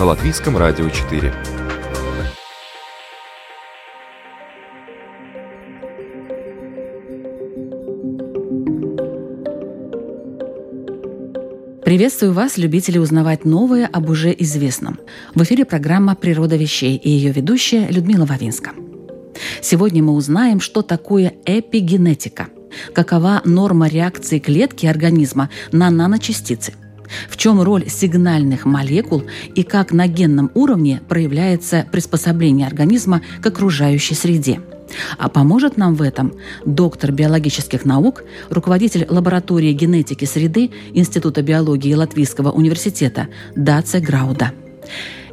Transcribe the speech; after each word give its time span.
на 0.00 0.06
Латвийском 0.06 0.56
радио 0.56 0.88
4. 0.88 1.30
Приветствую 11.84 12.32
вас, 12.32 12.56
любители 12.56 12.96
узнавать 12.96 13.44
новое 13.44 13.86
об 13.86 14.08
уже 14.08 14.34
известном. 14.38 14.98
В 15.34 15.42
эфире 15.42 15.66
программа 15.66 16.14
«Природа 16.14 16.56
вещей» 16.56 16.96
и 16.96 17.10
ее 17.10 17.32
ведущая 17.32 17.88
Людмила 17.88 18.24
Вавинска. 18.24 18.70
Сегодня 19.60 20.02
мы 20.02 20.14
узнаем, 20.14 20.60
что 20.60 20.80
такое 20.80 21.34
эпигенетика, 21.44 22.48
какова 22.94 23.42
норма 23.44 23.86
реакции 23.86 24.38
клетки 24.38 24.86
организма 24.86 25.50
на 25.72 25.90
наночастицы– 25.90 26.72
в 27.28 27.36
чем 27.36 27.60
роль 27.60 27.88
сигнальных 27.88 28.64
молекул 28.64 29.22
и 29.54 29.62
как 29.62 29.92
на 29.92 30.06
генном 30.06 30.50
уровне 30.54 31.00
проявляется 31.08 31.86
приспособление 31.90 32.66
организма 32.66 33.22
к 33.42 33.46
окружающей 33.46 34.14
среде. 34.14 34.60
А 35.18 35.28
поможет 35.28 35.76
нам 35.76 35.94
в 35.94 36.02
этом 36.02 36.32
доктор 36.64 37.12
биологических 37.12 37.84
наук, 37.84 38.24
руководитель 38.48 39.06
лаборатории 39.08 39.72
генетики 39.72 40.24
среды 40.24 40.70
Института 40.92 41.42
биологии 41.42 41.94
Латвийского 41.94 42.50
университета 42.50 43.28
Даце 43.54 44.00
Грауда. 44.00 44.52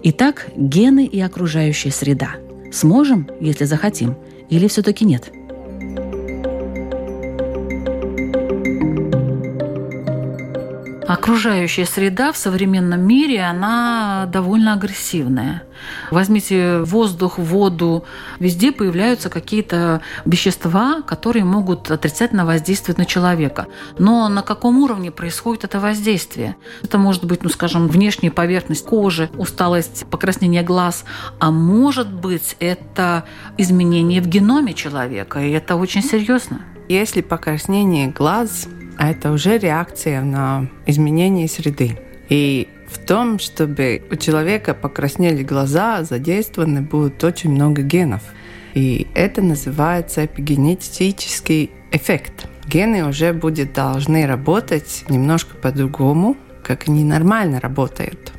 Итак, 0.03 0.47
гены 0.55 1.05
и 1.05 1.19
окружающая 1.19 1.91
среда. 1.91 2.35
Сможем, 2.71 3.27
если 3.39 3.65
захотим, 3.65 4.15
или 4.49 4.67
все-таки 4.67 5.05
нет? 5.05 5.31
Окружающая 11.07 11.85
среда 11.85 12.33
в 12.33 12.37
современном 12.37 12.99
мире, 12.99 13.41
она 13.43 14.25
довольно 14.27 14.73
агрессивная. 14.73 15.63
Возьмите 16.11 16.79
воздух, 16.79 17.37
воду, 17.37 18.03
везде 18.39 18.73
появляются 18.73 19.29
какие-то 19.29 20.01
вещества, 20.25 21.01
которые 21.03 21.45
могут 21.45 21.89
отрицательно 21.89 22.45
воздействовать 22.45 22.97
на 22.97 23.05
человека. 23.05 23.67
Но 23.97 24.27
на 24.27 24.41
каком 24.41 24.79
уровне 24.79 25.09
происходит 25.11 25.63
это 25.63 25.79
воздействие? 25.79 26.57
Это 26.83 26.97
может 26.97 27.23
быть, 27.23 27.41
ну 27.41 27.49
скажем, 27.49 27.87
внешняя 27.87 28.31
поверхность 28.31 28.85
кожи, 28.85 29.29
усталость, 29.37 30.05
покраснение 30.09 30.63
глаз, 30.63 31.05
а 31.39 31.51
может 31.51 32.11
быть 32.11 32.57
это 32.59 33.23
изменение 33.57 34.21
в 34.21 34.27
геноме 34.27 34.73
человека, 34.73 35.39
и 35.39 35.51
это 35.51 35.77
очень 35.77 36.03
серьезно. 36.03 36.61
Если 36.89 37.21
покраснение 37.21 38.07
глаз 38.09 38.67
это 38.97 39.31
уже 39.31 39.57
реакция 39.57 40.21
на 40.21 40.67
изменение 40.85 41.47
среды. 41.47 41.97
И 42.29 42.67
в 42.87 42.99
том, 42.99 43.39
чтобы 43.39 44.01
у 44.09 44.15
человека 44.15 44.73
покраснели 44.73 45.43
глаза, 45.43 46.03
задействованы 46.03 46.81
будут 46.81 47.23
очень 47.23 47.51
много 47.51 47.81
генов. 47.81 48.21
И 48.73 49.07
это 49.13 49.41
называется 49.41 50.25
эпигенетический 50.25 51.71
эффект. 51.91 52.47
Гены 52.67 53.07
уже 53.07 53.33
будет 53.33 53.73
должны 53.73 54.25
работать 54.25 55.05
немножко 55.09 55.55
по-другому, 55.55 56.35
как 56.63 56.87
они 56.87 57.03
нормально 57.03 57.59
работают. 57.59 58.33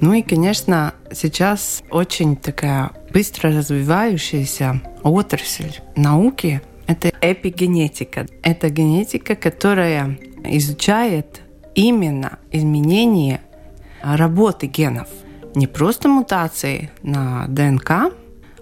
Ну 0.00 0.14
и, 0.14 0.22
конечно, 0.22 0.94
сейчас 1.12 1.82
очень 1.90 2.36
такая 2.36 2.90
быстро 3.12 3.50
развивающаяся 3.50 4.80
отрасль 5.02 5.72
науки 5.94 6.62
это 6.90 7.12
эпигенетика. 7.20 8.26
Это 8.42 8.68
генетика, 8.68 9.36
которая 9.36 10.18
изучает 10.44 11.42
именно 11.76 12.38
изменение 12.50 13.40
работы 14.02 14.66
генов. 14.66 15.08
Не 15.54 15.68
просто 15.68 16.08
мутации 16.08 16.90
на 17.02 17.46
ДНК, 17.46 18.12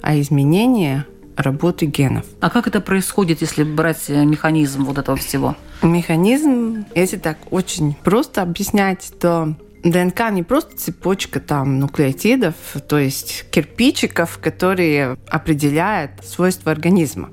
а 0.03 0.21
изменение 0.21 1.06
работы 1.37 1.87
генов. 1.87 2.27
А 2.41 2.50
как 2.50 2.66
это 2.66 2.81
происходит, 2.81 3.41
если 3.41 3.62
брать 3.62 4.09
механизм 4.09 4.84
вот 4.84 4.99
этого 4.99 5.16
всего? 5.16 5.56
Механизм, 5.83 6.84
если 6.95 7.16
так 7.16 7.39
очень 7.50 7.95
просто 7.95 8.43
объяснять, 8.43 9.10
то 9.19 9.55
ДНК 9.84 10.31
не 10.33 10.43
просто 10.43 10.77
цепочка 10.77 11.41
там 11.41 11.78
нуклеотидов, 11.78 12.55
то 12.89 12.99
есть 12.99 13.47
кирпичиков, 13.50 14.39
которые 14.43 15.16
определяют 15.28 16.10
свойства 16.25 16.72
организма 16.72 17.31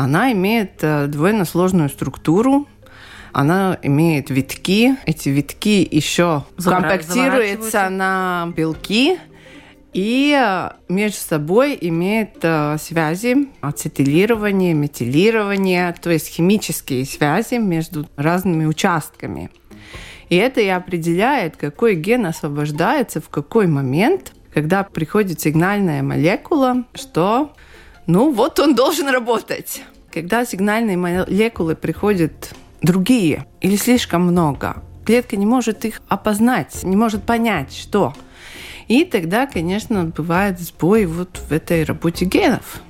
она 0.00 0.32
имеет 0.32 0.82
э, 0.82 1.08
довольно 1.08 1.44
сложную 1.44 1.90
структуру, 1.90 2.66
она 3.32 3.78
имеет 3.82 4.30
витки. 4.30 4.96
Эти 5.04 5.28
витки 5.28 5.86
еще 5.90 6.44
компактируются 6.56 7.90
на 7.90 8.50
белки 8.56 9.18
и 9.92 10.34
э, 10.34 10.70
между 10.88 11.18
собой 11.18 11.76
имеет 11.82 12.38
э, 12.40 12.78
связи 12.80 13.50
ацетилирование, 13.60 14.72
метилирование, 14.72 15.94
то 16.00 16.08
есть 16.08 16.28
химические 16.28 17.04
связи 17.04 17.56
между 17.56 18.08
разными 18.16 18.64
участками. 18.64 19.50
И 20.30 20.36
это 20.36 20.62
и 20.62 20.68
определяет, 20.68 21.58
какой 21.58 21.94
ген 21.94 22.24
освобождается 22.24 23.20
в 23.20 23.28
какой 23.28 23.66
момент, 23.66 24.32
когда 24.54 24.82
приходит 24.82 25.40
сигнальная 25.40 26.02
молекула, 26.02 26.84
что 26.94 27.52
ну 28.06 28.32
вот 28.32 28.58
он 28.58 28.74
должен 28.74 29.08
работать. 29.08 29.82
Когда 30.12 30.44
сигнальные 30.44 30.96
молекулы 30.96 31.76
приходят 31.76 32.54
другие 32.82 33.46
или 33.60 33.76
слишком 33.76 34.22
много, 34.22 34.82
клетка 35.04 35.36
не 35.36 35.46
может 35.46 35.84
их 35.84 36.00
опознать, 36.08 36.82
не 36.82 36.96
может 36.96 37.22
понять, 37.22 37.72
что. 37.72 38.14
И 38.88 39.04
тогда, 39.04 39.46
конечно, 39.46 40.04
бывает 40.04 40.58
сбой 40.58 41.06
вот 41.06 41.38
в 41.48 41.52
этой 41.52 41.84
работе 41.84 42.24
генов. 42.24 42.82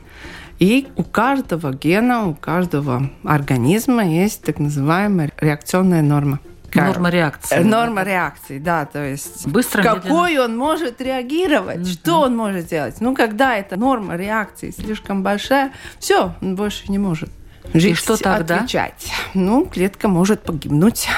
И 0.59 0.88
у 0.97 1.04
каждого 1.04 1.72
гена, 1.72 2.27
у 2.27 2.34
каждого 2.34 3.10
организма 3.25 4.06
есть 4.06 4.42
так 4.42 4.59
называемая 4.59 5.31
реакционная 5.41 6.03
норма. 6.03 6.41
Норма 6.75 7.11
реакции. 7.11 7.57
Э, 7.57 7.65
норма 7.65 8.03
реакции, 8.03 8.59
да, 8.59 8.85
то 8.87 9.05
есть 9.05 9.47
Быстро, 9.47 9.83
какой 9.83 10.31
медленно. 10.31 10.45
он 10.45 10.57
может 10.57 11.01
реагировать, 11.01 11.79
mm-hmm. 11.79 11.93
что 11.93 12.21
он 12.21 12.37
может 12.37 12.67
делать. 12.67 13.01
Ну, 13.01 13.15
когда 13.15 13.57
эта 13.57 13.77
норма 13.77 14.17
реакции 14.17 14.71
слишком 14.71 15.23
большая, 15.23 15.73
все, 15.99 16.35
он 16.41 16.57
больше 16.57 16.91
не 16.91 16.99
может 16.99 17.31
жить, 17.75 17.93
И 17.93 17.95
что 17.95 18.17
тогда? 18.17 18.57
отвечать. 18.57 19.13
Ну, 19.35 19.67
клетка 19.67 20.09
может 20.09 20.43
погибнуть. 20.43 21.09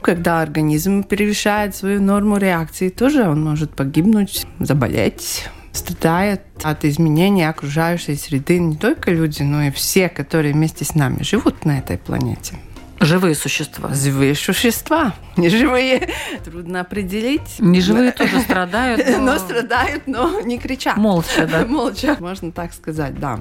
Когда 0.00 0.42
организм 0.42 1.04
превышает 1.04 1.76
свою 1.76 2.02
норму 2.02 2.36
реакции, 2.36 2.88
тоже 2.88 3.28
он 3.28 3.42
может 3.44 3.74
погибнуть, 3.74 4.46
заболеть 4.58 5.48
страдает 5.72 6.42
от 6.62 6.84
изменения 6.84 7.48
окружающей 7.48 8.14
среды 8.16 8.58
не 8.58 8.76
только 8.76 9.10
люди, 9.10 9.42
но 9.42 9.62
и 9.62 9.70
все, 9.70 10.08
которые 10.08 10.52
вместе 10.52 10.84
с 10.84 10.94
нами 10.94 11.22
живут 11.22 11.64
на 11.64 11.78
этой 11.78 11.98
планете. 11.98 12.56
Живые 13.02 13.34
существа. 13.34 13.90
Живые 13.92 14.34
существа. 14.34 15.14
Неживые 15.36 16.10
трудно 16.44 16.80
определить. 16.80 17.58
Неживые 17.58 18.12
тоже 18.12 18.40
страдают. 18.40 19.04
Но... 19.18 19.18
но 19.18 19.38
страдают, 19.38 20.06
но 20.06 20.40
не 20.40 20.58
кричат. 20.58 20.96
Молча, 20.96 21.46
да. 21.46 21.64
Молча, 21.68 22.16
можно 22.20 22.52
так 22.52 22.72
сказать, 22.72 23.18
да. 23.18 23.40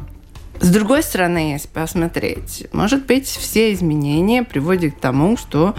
С 0.60 0.70
другой 0.70 1.02
стороны, 1.02 1.54
если 1.54 1.68
посмотреть, 1.68 2.68
может 2.72 3.06
быть, 3.06 3.28
все 3.28 3.74
изменения 3.74 4.44
приводят 4.44 4.96
к 4.96 5.00
тому, 5.00 5.36
что 5.38 5.76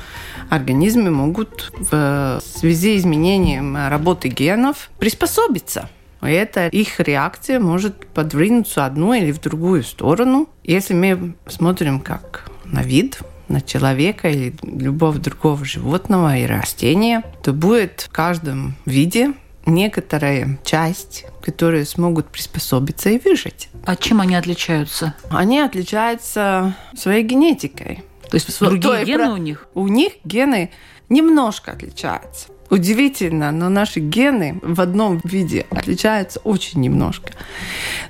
организмы 0.50 1.11
могут 1.11 1.73
в 1.76 2.40
связи 2.44 2.99
с 2.99 3.02
изменением 3.02 3.76
работы 3.76 4.28
генов 4.28 4.90
приспособиться. 4.99 5.88
И 6.23 6.31
эта 6.31 6.69
их 6.69 7.00
реакция 7.00 7.61
может 7.61 8.06
подвинуться 8.06 8.85
одну 8.85 9.12
или 9.12 9.31
в 9.32 9.40
другую 9.40 9.82
сторону. 9.82 10.49
Если 10.64 10.94
мы 10.94 11.35
смотрим 11.46 12.00
как 12.00 12.50
на 12.64 12.82
вид, 12.82 13.20
на 13.48 13.60
человека 13.60 14.28
или 14.28 14.54
любого 14.62 15.18
другого 15.18 15.64
животного 15.64 16.36
и 16.36 16.46
растения, 16.46 17.22
то 17.42 17.52
будет 17.52 18.02
в 18.02 18.10
каждом 18.10 18.74
виде 18.86 19.34
некоторая 19.66 20.58
часть, 20.64 21.26
которые 21.42 21.84
смогут 21.84 22.28
приспособиться 22.28 23.10
и 23.10 23.18
выжить. 23.18 23.68
А 23.84 23.96
чем 23.96 24.20
они 24.20 24.34
отличаются? 24.34 25.14
Они 25.30 25.60
отличаются 25.60 26.76
своей 26.96 27.24
генетикой. 27.24 28.04
То 28.30 28.36
есть 28.36 28.60
другие 28.60 29.04
гены 29.04 29.30
у 29.30 29.36
них? 29.36 29.68
У 29.74 29.88
них 29.88 30.12
гены 30.24 30.70
немножко 31.12 31.73
отличаются. 31.73 32.49
Удивительно, 32.70 33.53
но 33.53 33.69
наши 33.69 34.00
гены 34.00 34.59
в 34.62 34.81
одном 34.81 35.20
виде 35.25 35.67
отличаются 35.69 36.41
очень 36.41 36.81
немножко. 36.81 37.32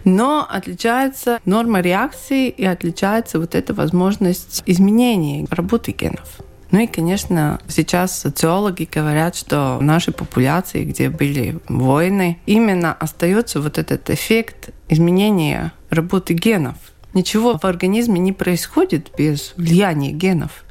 Но 0.04 0.46
отличается 0.48 1.40
норма 1.44 1.80
реакции 1.80 2.48
и 2.48 2.64
отличается 2.64 3.40
вот 3.40 3.56
эта 3.56 3.74
возможность 3.74 4.62
изменения 4.66 5.48
работы 5.50 5.90
генов. 5.90 6.38
Ну 6.70 6.78
и, 6.78 6.86
конечно, 6.86 7.60
сейчас 7.66 8.18
социологи 8.18 8.88
говорят, 8.90 9.34
что 9.34 9.78
в 9.80 9.82
нашей 9.82 10.14
популяции, 10.14 10.84
где 10.84 11.10
были 11.10 11.58
войны, 11.68 12.38
именно 12.46 12.94
остается 12.94 13.60
вот 13.60 13.78
этот 13.78 14.08
эффект 14.10 14.70
изменения 14.88 15.72
работы 15.90 16.34
генов. 16.34 16.76
Ничего 17.14 17.58
в 17.58 17.64
организме 17.64 18.20
не 18.20 18.32
происходит 18.32 19.10
без 19.18 19.54
влияния 19.56 20.12
генов 20.12 20.64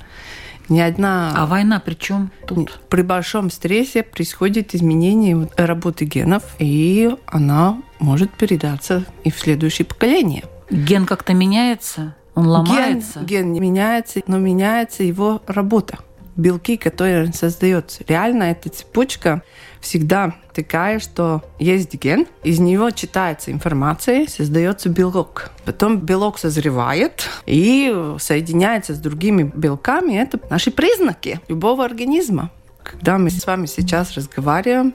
ни 0.72 0.80
одна... 0.80 1.34
А 1.36 1.46
война 1.46 1.80
при 1.80 1.94
чем 1.94 2.32
тут? 2.48 2.80
При 2.90 3.04
большом 3.04 3.52
стрессе 3.52 4.04
происходит 4.04 4.74
изменение 4.74 5.50
работы 5.58 6.06
генов, 6.06 6.44
и 6.58 7.16
она 7.28 7.78
может 8.00 8.32
передаться 8.32 9.06
и 9.24 9.30
в 9.30 9.38
следующее 9.38 9.86
поколение. 9.86 10.46
Ген 10.72 11.06
как-то 11.06 11.34
меняется? 11.34 12.16
Он 12.34 12.48
ломается? 12.48 13.20
Ген, 13.20 13.54
ген 13.54 13.62
меняется, 13.62 14.22
но 14.26 14.40
меняется 14.40 15.04
его 15.04 15.42
работа 15.46 16.00
белки, 16.36 16.78
которые 16.78 17.32
создает. 17.34 18.02
Реально 18.08 18.44
эта 18.44 18.70
цепочка 18.70 19.44
всегда 19.80 20.36
такая, 20.54 21.00
что 21.00 21.44
есть 21.60 21.94
ген, 21.96 22.28
из 22.44 22.60
него 22.60 22.92
читается 22.92 23.52
информация, 23.52 24.28
создается 24.28 24.90
белок. 24.90 25.52
Потом 25.66 25.98
белок 25.98 26.38
созревает 26.40 27.30
и 27.46 28.14
соединяется 28.20 28.94
с 28.94 29.00
другими 29.00 29.52
белками. 29.54 30.14
Это 30.14 30.40
наши 30.50 30.72
признаки 30.72 31.40
любого 31.48 31.84
организма. 31.84 32.52
Когда 32.84 33.18
мы 33.18 33.30
с 33.30 33.46
вами 33.46 33.66
сейчас 33.66 34.14
разговариваем, 34.14 34.94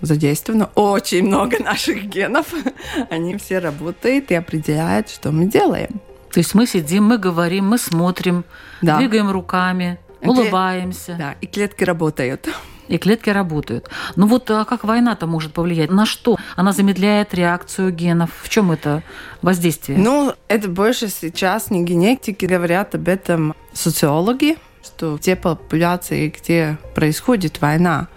задействовано 0.00 0.68
очень 0.74 1.26
много 1.26 1.62
наших 1.62 2.04
генов. 2.04 2.52
Они 3.10 3.36
все 3.36 3.58
работают 3.58 4.30
и 4.30 4.34
определяют, 4.34 5.08
что 5.08 5.30
мы 5.30 5.46
делаем. 5.46 6.00
То 6.32 6.40
есть 6.40 6.54
мы 6.54 6.66
сидим, 6.66 7.04
мы 7.04 7.18
говорим, 7.18 7.68
мы 7.68 7.78
смотрим, 7.78 8.44
да. 8.80 8.98
двигаем 8.98 9.30
руками, 9.30 9.98
улыбаемся. 10.22 11.16
Да, 11.18 11.34
и 11.40 11.46
клетки 11.46 11.84
работают. 11.84 12.48
И 12.88 12.98
клетки 12.98 13.30
работают. 13.30 13.88
Ну 14.16 14.26
вот 14.26 14.50
а 14.50 14.64
как 14.64 14.84
война-то 14.84 15.26
может 15.26 15.52
повлиять? 15.52 15.90
На 15.90 16.04
что? 16.04 16.36
Она 16.56 16.72
замедляет 16.72 17.32
реакцию 17.32 17.92
генов. 17.92 18.30
В 18.42 18.48
чем 18.48 18.72
это 18.72 19.02
воздействие? 19.40 19.98
Ну, 19.98 20.34
это 20.48 20.68
больше 20.68 21.08
сейчас 21.08 21.70
не 21.70 21.84
генетики 21.84 22.44
говорят 22.44 22.94
об 22.94 23.08
этом 23.08 23.54
социологи, 23.72 24.58
что 24.84 25.16
те 25.16 25.36
популяции, 25.36 26.28
где 26.36 26.76
происходит 26.94 27.60
война, 27.60 28.08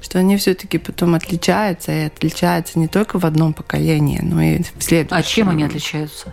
что 0.00 0.18
они 0.18 0.36
все-таки 0.36 0.78
потом 0.78 1.14
отличаются, 1.14 1.92
и 1.92 2.06
отличаются 2.06 2.78
не 2.78 2.88
только 2.88 3.18
в 3.18 3.26
одном 3.26 3.52
поколении, 3.52 4.20
но 4.22 4.40
и 4.42 4.62
в 4.62 4.82
следующем. 4.82 5.16
А 5.16 5.22
чем 5.22 5.48
они 5.50 5.64
отличаются? 5.64 6.32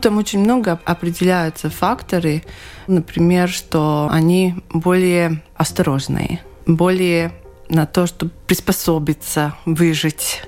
Там 0.00 0.18
очень 0.18 0.40
много 0.40 0.80
определяются 0.84 1.70
факторы, 1.70 2.44
например, 2.86 3.48
что 3.48 4.08
они 4.10 4.54
более 4.70 5.42
осторожные, 5.56 6.40
более 6.66 7.32
на 7.68 7.86
то, 7.86 8.06
чтобы 8.06 8.32
приспособиться, 8.46 9.54
выжить. 9.64 10.42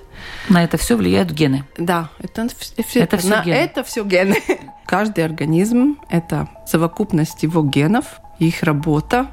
На 0.49 0.65
это 0.65 0.77
все 0.77 0.97
влияют 0.97 1.31
гены. 1.31 1.65
Да, 1.77 2.11
это, 2.19 2.49
все, 2.83 3.01
это 3.01 3.17
все 3.17 3.29
на 3.29 3.43
гены. 3.45 3.55
Это 3.55 3.85
все 3.85 4.05
гены. 4.05 4.37
Каждый 4.87 5.25
организм– 5.25 5.99
это 6.11 6.49
совокупность 6.67 7.43
его 7.43 7.63
генов, 7.63 8.21
их 8.39 8.63
работа, 8.63 9.29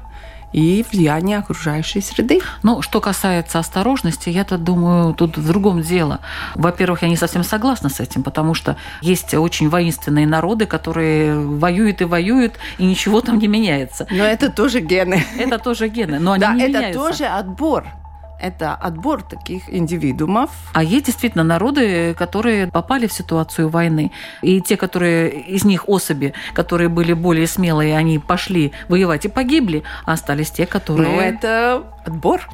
и 0.52 0.84
влияние 0.90 1.38
окружающей 1.38 2.00
среды. 2.00 2.40
Ну, 2.62 2.82
что 2.82 3.00
касается 3.00 3.58
осторожности, 3.58 4.28
я-то 4.28 4.58
думаю, 4.58 5.14
тут 5.14 5.36
в 5.36 5.46
другом 5.46 5.82
дело. 5.82 6.20
Во-первых, 6.54 7.02
я 7.02 7.08
не 7.08 7.16
совсем 7.16 7.44
согласна 7.44 7.88
с 7.88 8.00
этим, 8.00 8.22
потому 8.22 8.54
что 8.54 8.76
есть 9.02 9.34
очень 9.34 9.68
воинственные 9.68 10.26
народы, 10.26 10.66
которые 10.66 11.38
воюют 11.38 12.00
и 12.00 12.04
воюют, 12.04 12.54
и 12.78 12.84
ничего 12.84 13.20
там 13.20 13.38
не 13.38 13.48
меняется. 13.48 14.06
Но 14.10 14.24
это 14.24 14.50
тоже 14.50 14.80
гены. 14.80 15.24
Это 15.38 15.58
тоже 15.58 15.88
гены, 15.88 16.18
но 16.18 16.32
они 16.32 16.40
да, 16.40 16.54
не 16.54 16.62
это 16.62 16.78
меняются. 16.78 17.00
тоже 17.00 17.24
отбор 17.26 17.86
это 18.40 18.74
отбор 18.74 19.22
таких 19.22 19.72
индивидуумов. 19.72 20.50
А 20.72 20.82
есть 20.82 21.06
действительно 21.06 21.44
народы, 21.44 22.14
которые 22.14 22.68
попали 22.68 23.06
в 23.06 23.12
ситуацию 23.12 23.68
войны. 23.68 24.12
И 24.42 24.60
те, 24.60 24.76
которые 24.76 25.30
из 25.30 25.64
них 25.64 25.88
особи, 25.88 26.34
которые 26.54 26.88
были 26.88 27.12
более 27.12 27.46
смелые, 27.46 27.96
они 27.96 28.18
пошли 28.18 28.72
воевать 28.88 29.24
и 29.24 29.28
погибли, 29.28 29.82
а 30.04 30.12
остались 30.12 30.50
те, 30.50 30.66
которые... 30.66 31.08
Ну, 31.08 31.20
это 31.20 31.82
отбор. 32.04 32.48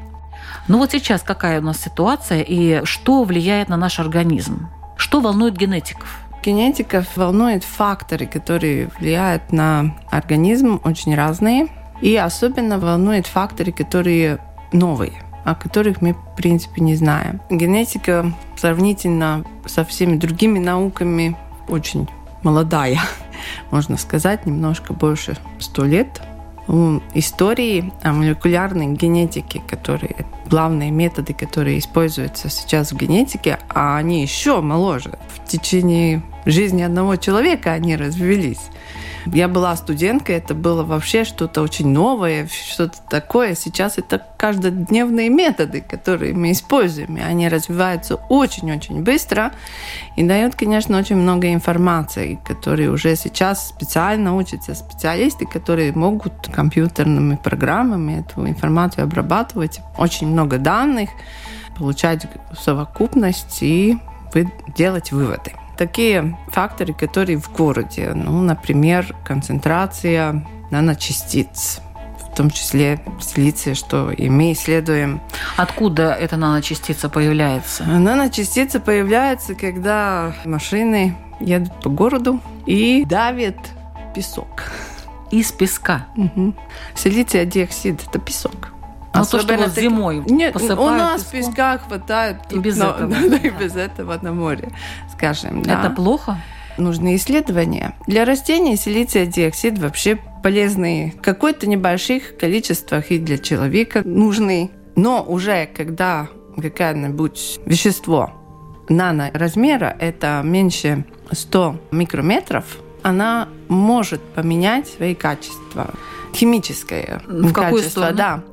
Ну 0.67 0.79
вот 0.79 0.91
сейчас 0.91 1.21
какая 1.21 1.59
у 1.59 1.63
нас 1.63 1.79
ситуация 1.79 2.41
и 2.41 2.83
что 2.85 3.23
влияет 3.23 3.69
на 3.69 3.77
наш 3.77 3.99
организм? 3.99 4.67
Что 4.97 5.19
волнует 5.19 5.55
генетиков? 5.55 6.19
Генетиков 6.43 7.05
волнует 7.15 7.63
факторы, 7.63 8.25
которые 8.25 8.89
влияют 8.99 9.51
на 9.51 9.95
организм, 10.09 10.79
очень 10.83 11.15
разные. 11.15 11.67
И 12.01 12.15
особенно 12.15 12.77
волнует 12.77 13.25
факторы, 13.25 13.71
которые 13.71 14.39
новые 14.71 15.13
о 15.45 15.55
которых 15.55 16.01
мы, 16.01 16.13
в 16.13 16.35
принципе, 16.35 16.81
не 16.81 16.95
знаем. 16.95 17.39
Генетика 17.49 18.33
сравнительно 18.57 19.45
со 19.65 19.85
всеми 19.85 20.17
другими 20.17 20.59
науками 20.59 21.37
очень 21.69 22.09
молодая, 22.43 22.99
можно 23.71 23.97
сказать, 23.97 24.45
немножко 24.45 24.93
больше 24.93 25.37
сто 25.59 25.85
лет. 25.85 26.21
У 26.67 26.99
истории 27.13 27.93
о 28.01 28.11
молекулярной 28.11 28.87
генетике, 28.87 29.61
которые 29.67 30.25
главные 30.47 30.89
методы, 30.89 31.35
которые 31.35 31.77
используются 31.77 32.49
сейчас 32.49 32.91
в 32.91 32.97
генетике, 32.97 33.59
а 33.69 33.97
они 33.97 34.23
еще 34.23 34.61
моложе. 34.61 35.19
В 35.29 35.47
течение 35.47 36.23
жизни 36.45 36.81
одного 36.81 37.17
человека 37.17 37.71
они 37.71 37.95
развились. 37.95 38.71
Я 39.25 39.47
была 39.47 39.75
студенткой, 39.75 40.35
это 40.35 40.53
было 40.53 40.83
вообще 40.83 41.23
что-то 41.23 41.61
очень 41.61 41.87
новое, 41.87 42.47
что-то 42.47 42.97
такое. 43.09 43.55
Сейчас 43.55 43.97
это 43.97 44.23
каждодневные 44.37 45.29
методы, 45.29 45.81
которые 45.81 46.33
мы 46.33 46.51
используем, 46.51 47.17
и 47.17 47.21
они 47.21 47.49
развиваются 47.49 48.15
очень-очень 48.29 49.03
быстро 49.03 49.51
и 50.15 50.23
дают, 50.23 50.55
конечно, 50.55 50.97
очень 50.97 51.15
много 51.15 51.51
информации, 51.51 52.39
которые 52.45 52.91
уже 52.91 53.15
сейчас 53.15 53.69
специально 53.69 54.35
учатся 54.35 54.75
специалисты, 54.75 55.45
которые 55.45 55.91
могут 55.93 56.33
компьютерными 56.53 57.35
программами 57.35 58.19
эту 58.19 58.47
информацию 58.47 59.03
обрабатывать. 59.05 59.79
Очень 59.97 60.27
много 60.27 60.59
данных, 60.59 61.09
получать 61.77 62.27
совокупность 62.53 63.61
и 63.61 63.97
делать 64.75 65.11
выводы 65.11 65.53
такие 65.77 66.37
факторы, 66.47 66.93
которые 66.93 67.37
в 67.37 67.51
городе, 67.51 68.11
ну, 68.13 68.41
например, 68.41 69.15
концентрация 69.23 70.45
наночастиц, 70.71 71.81
в 72.19 72.35
том 72.35 72.49
числе 72.49 72.99
силиция, 73.21 73.75
что 73.75 74.11
и 74.11 74.29
мы 74.29 74.51
исследуем. 74.53 75.21
Откуда 75.57 76.11
эта 76.11 76.37
наночастица 76.37 77.07
появляется? 77.09 77.83
Наночастица 77.85 78.79
появляется, 78.79 79.55
когда 79.55 80.33
машины 80.45 81.15
едут 81.39 81.79
по 81.81 81.89
городу 81.89 82.41
и 82.65 83.05
давят 83.05 83.57
песок. 84.13 84.71
Из 85.31 85.51
песка? 85.51 86.07
Угу. 86.15 86.53
Силиция 86.95 87.45
диоксид– 87.45 88.01
это 88.07 88.19
песок. 88.19 88.74
Ну, 89.19 89.25
то, 89.25 89.39
что 89.39 89.57
вот 89.57 89.75
зимой 89.75 90.23
Нет, 90.27 90.55
у 90.55 90.89
нас 90.89 91.23
песком. 91.23 91.51
песка 91.51 91.77
хватает. 91.77 92.37
И 92.51 92.59
без 92.59 92.77
но, 92.77 92.89
этого. 92.91 93.09
Да, 93.29 93.37
и 93.37 93.49
без 93.49 93.75
этого 93.75 94.17
на 94.21 94.33
море, 94.33 94.69
скажем. 95.11 95.61
Да. 95.63 95.79
Это 95.79 95.89
плохо? 95.89 96.37
Нужны 96.77 97.15
исследования. 97.15 97.95
Для 98.05 98.25
растений 98.25 98.75
силиция 98.75 99.25
диоксид 99.25 99.79
вообще 99.79 100.19
полезный 100.43 101.11
в 101.17 101.21
какой-то 101.21 101.67
небольших 101.67 102.37
количествах 102.37 103.11
и 103.11 103.17
для 103.17 103.37
человека 103.37 104.01
нужный. 104.03 104.71
Но 104.95 105.23
уже 105.23 105.67
когда 105.67 106.27
какое-нибудь 106.55 107.59
вещество 107.65 108.31
наноразмера, 108.89 109.95
это 109.99 110.41
меньше 110.43 111.05
100 111.31 111.81
микрометров, 111.91 112.65
она 113.03 113.47
может 113.67 114.21
поменять 114.21 114.87
свои 114.87 115.15
качества. 115.15 115.91
Химическое 116.33 117.21
в 117.27 117.53
качество, 117.53 117.61
какую 117.61 117.83
сторону? 117.83 118.17
да 118.17 118.43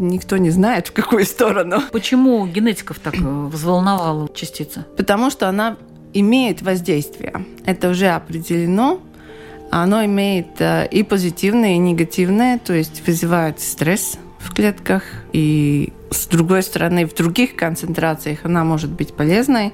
никто 0.00 0.36
не 0.36 0.50
знает, 0.50 0.88
в 0.88 0.92
какую 0.92 1.24
сторону. 1.24 1.82
Почему 1.92 2.46
генетиков 2.46 2.98
так 2.98 3.14
э, 3.14 3.18
взволновала 3.20 4.28
частица? 4.34 4.86
Потому 4.96 5.30
что 5.30 5.48
она 5.48 5.76
имеет 6.12 6.62
воздействие. 6.62 7.44
Это 7.64 7.90
уже 7.90 8.08
определено. 8.08 9.00
Оно 9.70 10.04
имеет 10.04 10.60
э, 10.60 10.88
и 10.90 11.02
позитивное, 11.02 11.74
и 11.74 11.78
негативное, 11.78 12.58
то 12.58 12.72
есть 12.72 13.06
вызывает 13.06 13.60
стресс 13.60 14.18
в 14.38 14.52
клетках. 14.52 15.04
И 15.32 15.92
с 16.10 16.26
другой 16.26 16.62
стороны, 16.62 17.06
в 17.06 17.14
других 17.14 17.54
концентрациях 17.54 18.40
она 18.44 18.64
может 18.64 18.90
быть 18.90 19.14
полезной. 19.14 19.72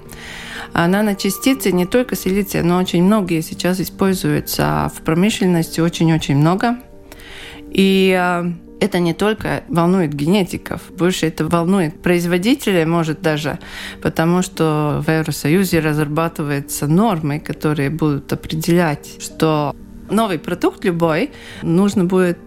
А 0.75 0.87
наночастицы, 0.89 1.73
не 1.73 1.87
только 1.87 2.17
силиция, 2.17 2.63
но 2.63 2.77
очень 2.77 3.03
многие 3.03 3.41
сейчас 3.41 3.81
используются 3.81 4.93
в 4.95 5.01
промышленности, 5.03 5.81
очень-очень 5.81 6.37
много. 6.37 6.77
И 7.71 8.15
э, 8.19 8.53
это 8.81 8.99
не 8.99 9.15
только 9.15 9.65
волнует 9.69 10.13
генетиков, 10.15 10.83
больше 10.91 11.27
это 11.27 11.47
волнует 11.47 12.01
производителей, 12.03 12.85
может 12.85 13.23
даже, 13.23 13.59
потому 14.03 14.43
что 14.43 15.03
в 15.07 15.11
Евросоюзе 15.11 15.81
разрабатываются 15.81 16.87
нормы, 16.87 17.41
которые 17.41 17.91
будут 17.91 18.33
определять, 18.33 19.23
что 19.23 19.75
новый 20.11 20.39
продукт 20.39 20.85
любой 20.85 21.31
нужно 21.63 22.05
будет 22.05 22.39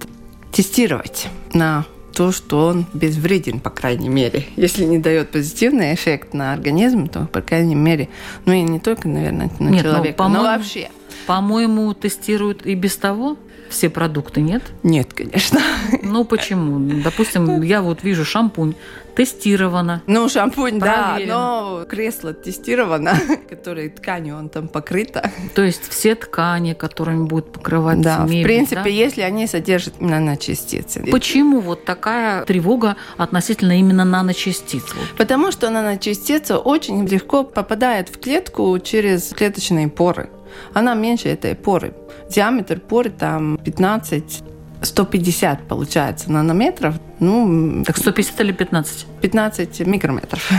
тестировать 0.51 1.27
на 1.53 1.85
то, 2.13 2.31
что 2.31 2.67
он 2.67 2.85
безвреден, 2.93 3.59
по 3.59 3.69
крайней 3.69 4.09
мере. 4.09 4.45
Если 4.55 4.83
не 4.83 4.97
дает 4.97 5.29
позитивный 5.29 5.93
эффект 5.93 6.33
на 6.33 6.53
организм, 6.53 7.07
то, 7.07 7.27
по 7.31 7.41
крайней 7.41 7.75
мере, 7.75 8.09
ну 8.45 8.53
и 8.53 8.61
не 8.61 8.79
только, 8.79 9.07
наверное, 9.07 9.49
на 9.59 9.69
Нет, 9.69 9.85
ну, 9.85 9.91
человека, 9.91 10.23
но, 10.23 10.29
но 10.29 10.43
вообще. 10.43 10.89
По-моему, 11.27 11.93
тестируют 11.93 12.65
и 12.65 12.75
без 12.75 12.97
того 12.97 13.37
все 13.69 13.89
продукты, 13.89 14.41
нет? 14.41 14.63
Нет, 14.83 15.13
конечно. 15.13 15.59
Ну 16.03 16.23
почему? 16.25 17.01
Допустим, 17.03 17.61
я 17.61 17.81
вот 17.81 18.03
вижу 18.03 18.25
шампунь, 18.25 18.73
тестировано. 19.15 20.01
Ну, 20.07 20.29
шампунь, 20.29 20.79
проверен. 20.79 21.27
да, 21.27 21.33
но 21.33 21.85
кресло 21.85 22.33
тестировано, 22.33 23.13
которой 23.49 23.89
тканью 23.89 24.37
он 24.37 24.49
там 24.49 24.67
покрыто. 24.67 25.29
То 25.55 25.61
есть 25.61 25.89
все 25.89 26.15
ткани, 26.15 26.73
которыми 26.73 27.25
будут 27.25 27.51
покрывать 27.51 28.01
Да, 28.01 28.19
мебель, 28.19 28.41
в 28.41 28.45
принципе, 28.45 28.83
да? 28.83 28.89
если 28.89 29.21
они 29.21 29.45
содержат 29.47 29.99
наночастицы. 29.99 31.05
Почему 31.11 31.59
вот 31.59 31.85
такая 31.85 32.45
тревога 32.45 32.95
относительно 33.17 33.77
именно 33.77 34.05
наночастиц? 34.05 34.83
Потому 35.17 35.51
что 35.51 35.69
наночастица 35.69 36.57
очень 36.57 37.05
легко 37.05 37.43
попадает 37.43 38.09
в 38.09 38.19
клетку 38.19 38.77
через 38.79 39.29
клеточные 39.29 39.89
поры 39.89 40.29
она 40.73 40.93
меньше 40.95 41.29
этой 41.29 41.55
поры. 41.55 41.93
Диаметр 42.29 42.79
поры 42.79 43.09
там 43.09 43.57
15 43.63 44.43
150 44.81 45.67
получается 45.67 46.31
нанометров. 46.31 46.95
Ну, 47.19 47.83
так 47.85 47.97
150 47.97 48.39
или 48.41 48.51
15? 48.51 49.05
15 49.21 49.79
микрометров. 49.81 50.51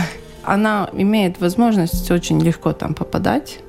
Она 0.43 0.89
имеет 0.93 1.39
возможность 1.39 2.09
очень 2.11 2.39
легко 2.39 2.73
там 2.73 2.93
попадать. 2.93 3.59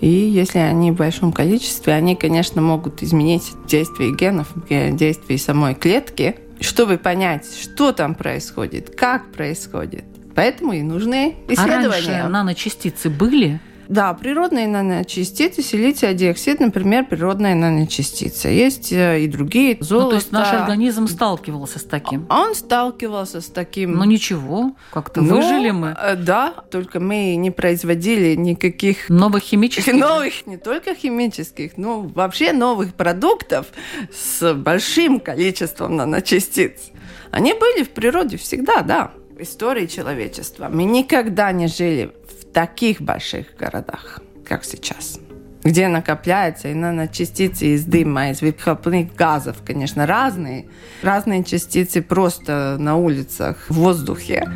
И 0.00 0.08
если 0.08 0.58
они 0.58 0.90
в 0.90 0.96
большом 0.96 1.32
количестве, 1.32 1.94
они, 1.94 2.16
конечно, 2.16 2.60
могут 2.60 3.02
изменить 3.02 3.52
действие 3.66 4.14
генов, 4.14 4.52
действие 4.68 5.38
самой 5.38 5.74
клетки, 5.74 6.36
чтобы 6.60 6.98
понять, 6.98 7.46
что 7.54 7.92
там 7.92 8.14
происходит, 8.14 8.94
как 8.94 9.32
происходит. 9.32 10.04
Поэтому 10.34 10.72
и 10.72 10.82
нужны 10.82 11.36
исследования. 11.48 11.86
А 11.86 11.90
раньше 11.90 12.28
наночастицы 12.28 13.08
были? 13.08 13.60
Да, 13.88 14.14
природные 14.14 14.66
наночастицы, 14.66 15.62
силиция 15.62 16.14
диоксид, 16.14 16.60
например, 16.60 17.06
природная 17.06 17.54
наночастица. 17.54 18.48
Есть 18.48 18.92
э, 18.92 19.20
и 19.20 19.28
другие, 19.28 19.76
золото. 19.80 20.04
Ну, 20.04 20.10
то 20.10 20.16
есть 20.16 20.32
наш 20.32 20.52
организм 20.52 21.06
сталкивался 21.06 21.78
с 21.78 21.84
таким? 21.84 22.26
Он 22.30 22.54
сталкивался 22.54 23.40
с 23.40 23.46
таким. 23.46 23.92
Ну 23.92 24.04
ничего, 24.04 24.72
как-то 24.92 25.20
ну, 25.20 25.36
выжили 25.36 25.70
мы. 25.70 25.96
Э, 26.00 26.16
да, 26.16 26.54
только 26.70 27.00
мы 27.00 27.36
не 27.36 27.50
производили 27.50 28.34
никаких... 28.34 29.08
Новых 29.08 29.42
химических? 29.42 29.92
Новых, 29.92 30.46
не 30.46 30.56
только 30.56 30.94
химических, 30.94 31.76
но 31.76 32.00
вообще 32.02 32.52
новых 32.52 32.94
продуктов 32.94 33.66
с 34.12 34.54
большим 34.54 35.20
количеством 35.20 35.96
наночастиц. 35.96 36.90
Они 37.30 37.52
были 37.52 37.82
в 37.82 37.90
природе 37.90 38.36
всегда, 38.36 38.82
да. 38.82 39.12
В 39.30 39.42
истории 39.42 39.86
человечества. 39.86 40.68
Мы 40.70 40.84
никогда 40.84 41.50
не 41.50 41.66
жили 41.66 42.12
таких 42.54 43.02
больших 43.02 43.56
городах, 43.58 44.20
как 44.46 44.64
сейчас 44.64 45.18
где 45.64 45.88
накопляется 45.88 46.68
и 46.68 46.74
наночастицы 46.74 47.68
из 47.74 47.86
дыма, 47.86 48.28
из 48.30 48.42
выхлопных 48.42 49.14
газов, 49.14 49.56
конечно, 49.64 50.06
разные. 50.06 50.66
Разные 51.00 51.42
частицы 51.42 52.02
просто 52.02 52.76
на 52.78 52.96
улицах, 52.96 53.64
в 53.70 53.74
воздухе. 53.76 54.46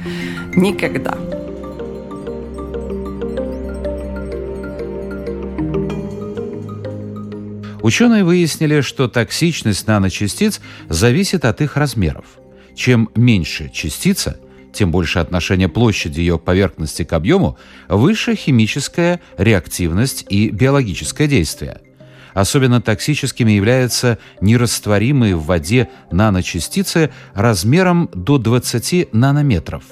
Никогда. 0.55 1.17
Ученые 7.81 8.23
выяснили, 8.23 8.83
что 8.83 9.09
токсичность 9.09 9.87
наночастиц 9.87 10.61
зависит 10.91 11.47
от 11.47 11.63
их 11.63 11.79
размеров. 11.79 12.27
Чем 12.75 13.09
меньше 13.15 13.71
частица– 13.71 14.39
тем 14.79 14.93
больше 14.93 15.19
отношение 15.19 15.69
площади 15.69 16.21
ее 16.21 16.39
поверхности 16.39 17.03
к 17.03 17.13
объему, 17.13 17.59
выше 17.89 18.37
химическая 18.37 19.21
реактивность 19.37 20.25
и 20.29 20.51
биологическое 20.51 21.27
действие. 21.27 21.81
Особенно 22.33 22.81
токсическими 22.81 23.51
являются 23.51 24.19
нерастворимые 24.41 25.35
в 25.35 25.47
воде 25.47 25.89
наночастицы 26.13 27.11
размером 27.35 28.09
до 28.15 28.39
20 28.39 29.13
нанометров. 29.13 29.83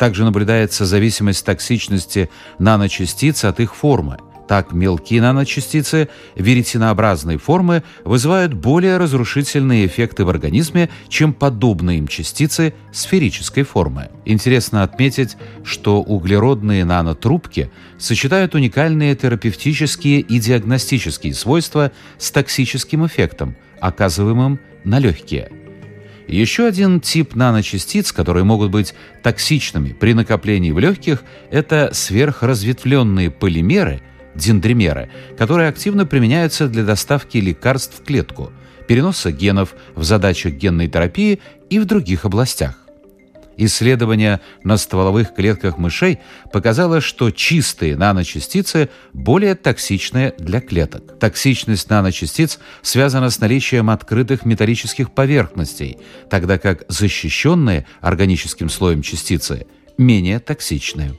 Также 0.00 0.24
наблюдается 0.24 0.84
зависимость 0.84 1.44
токсичности 1.44 2.28
наночастиц 2.58 3.44
от 3.44 3.60
их 3.60 3.76
формы– 3.76 4.18
так 4.48 4.72
мелкие 4.72 5.20
наночастицы 5.20 6.08
веретенообразной 6.34 7.36
формы 7.36 7.84
вызывают 8.04 8.54
более 8.54 8.96
разрушительные 8.96 9.86
эффекты 9.86 10.24
в 10.24 10.30
организме, 10.30 10.88
чем 11.08 11.34
подобные 11.34 11.98
им 11.98 12.08
частицы 12.08 12.74
сферической 12.90 13.62
формы. 13.62 14.08
Интересно 14.24 14.82
отметить, 14.82 15.36
что 15.62 16.00
углеродные 16.00 16.84
нанотрубки 16.84 17.70
сочетают 17.98 18.54
уникальные 18.54 19.14
терапевтические 19.14 20.20
и 20.20 20.38
диагностические 20.40 21.34
свойства 21.34 21.92
с 22.16 22.30
токсическим 22.30 23.06
эффектом, 23.06 23.54
оказываемым 23.80 24.58
на 24.82 24.98
легкие. 24.98 25.52
Еще 26.26 26.66
один 26.66 27.00
тип 27.00 27.34
наночастиц, 27.34 28.12
которые 28.12 28.44
могут 28.44 28.70
быть 28.70 28.94
токсичными 29.22 29.92
при 29.92 30.12
накоплении 30.14 30.72
в 30.72 30.78
легких, 30.78 31.22
это 31.50 31.90
сверхразветвленные 31.92 33.30
полимеры– 33.30 34.00
дендримеры, 34.38 35.10
которые 35.36 35.68
активно 35.68 36.06
применяются 36.06 36.68
для 36.68 36.84
доставки 36.84 37.36
лекарств 37.38 38.00
в 38.00 38.04
клетку, 38.04 38.52
переноса 38.86 39.30
генов 39.32 39.74
в 39.94 40.04
задачах 40.04 40.54
генной 40.54 40.88
терапии 40.88 41.40
и 41.68 41.78
в 41.78 41.84
других 41.84 42.24
областях. 42.24 42.76
Исследование 43.60 44.40
на 44.62 44.76
стволовых 44.76 45.34
клетках 45.34 45.78
мышей 45.78 46.20
показало, 46.52 47.00
что 47.00 47.32
чистые 47.32 47.96
наночастицы 47.96 48.88
более 49.12 49.56
токсичны 49.56 50.32
для 50.38 50.60
клеток. 50.60 51.18
Токсичность 51.18 51.90
наночастиц 51.90 52.60
связана 52.82 53.30
с 53.30 53.40
наличием 53.40 53.90
открытых 53.90 54.44
металлических 54.44 55.10
поверхностей, 55.10 55.98
тогда 56.30 56.56
как 56.58 56.84
защищенные 56.88 57.84
органическим 58.00 58.70
слоем 58.70 59.02
частицы 59.02 59.66
менее 59.98 60.38
токсичны. 60.38 61.18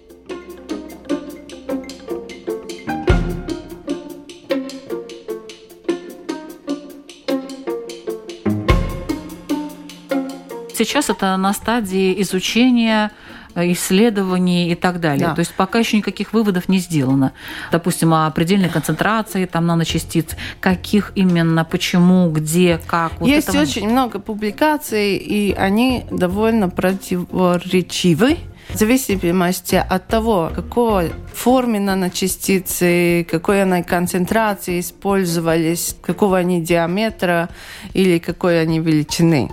Сейчас 10.80 11.10
это 11.10 11.36
на 11.38 11.54
стадии 11.54 12.22
изучения 12.22 13.12
э, 13.56 13.72
исследований 13.72 14.72
и 14.72 14.76
так 14.76 15.00
далее. 15.00 15.28
Да. 15.28 15.36
То 15.36 15.40
есть 15.40 15.54
пока 15.54 15.80
еще 15.80 15.98
никаких 15.98 16.34
выводов 16.34 16.70
не 16.70 16.80
сделано. 16.80 17.34
Допустим, 17.72 18.14
о 18.14 18.30
предельной 18.32 18.70
концентрации 18.70 19.46
там 19.46 19.66
наночастиц, 19.66 20.36
каких 20.60 21.12
именно, 21.16 21.66
почему, 21.66 22.30
где, 22.32 22.80
как. 22.88 23.12
Вот 23.20 23.28
Есть 23.28 23.50
этого... 23.50 23.64
очень 23.64 23.90
много 23.90 24.20
публикаций, 24.20 25.18
и 25.18 25.54
они 25.54 26.06
довольно 26.12 26.70
противоречивы. 26.70 28.38
В 28.74 28.78
зависимости 28.78 29.76
от 29.76 30.08
того, 30.08 30.52
какой 30.56 31.12
форме 31.34 31.80
наночастицы, 31.80 33.26
какой 33.30 33.64
она 33.64 33.82
концентрации 33.82 34.80
использовались, 34.80 35.96
какого 36.02 36.38
они 36.38 36.62
диаметра 36.62 37.50
или 37.94 38.20
какой 38.20 38.62
они 38.62 38.80
величины. 38.80 39.50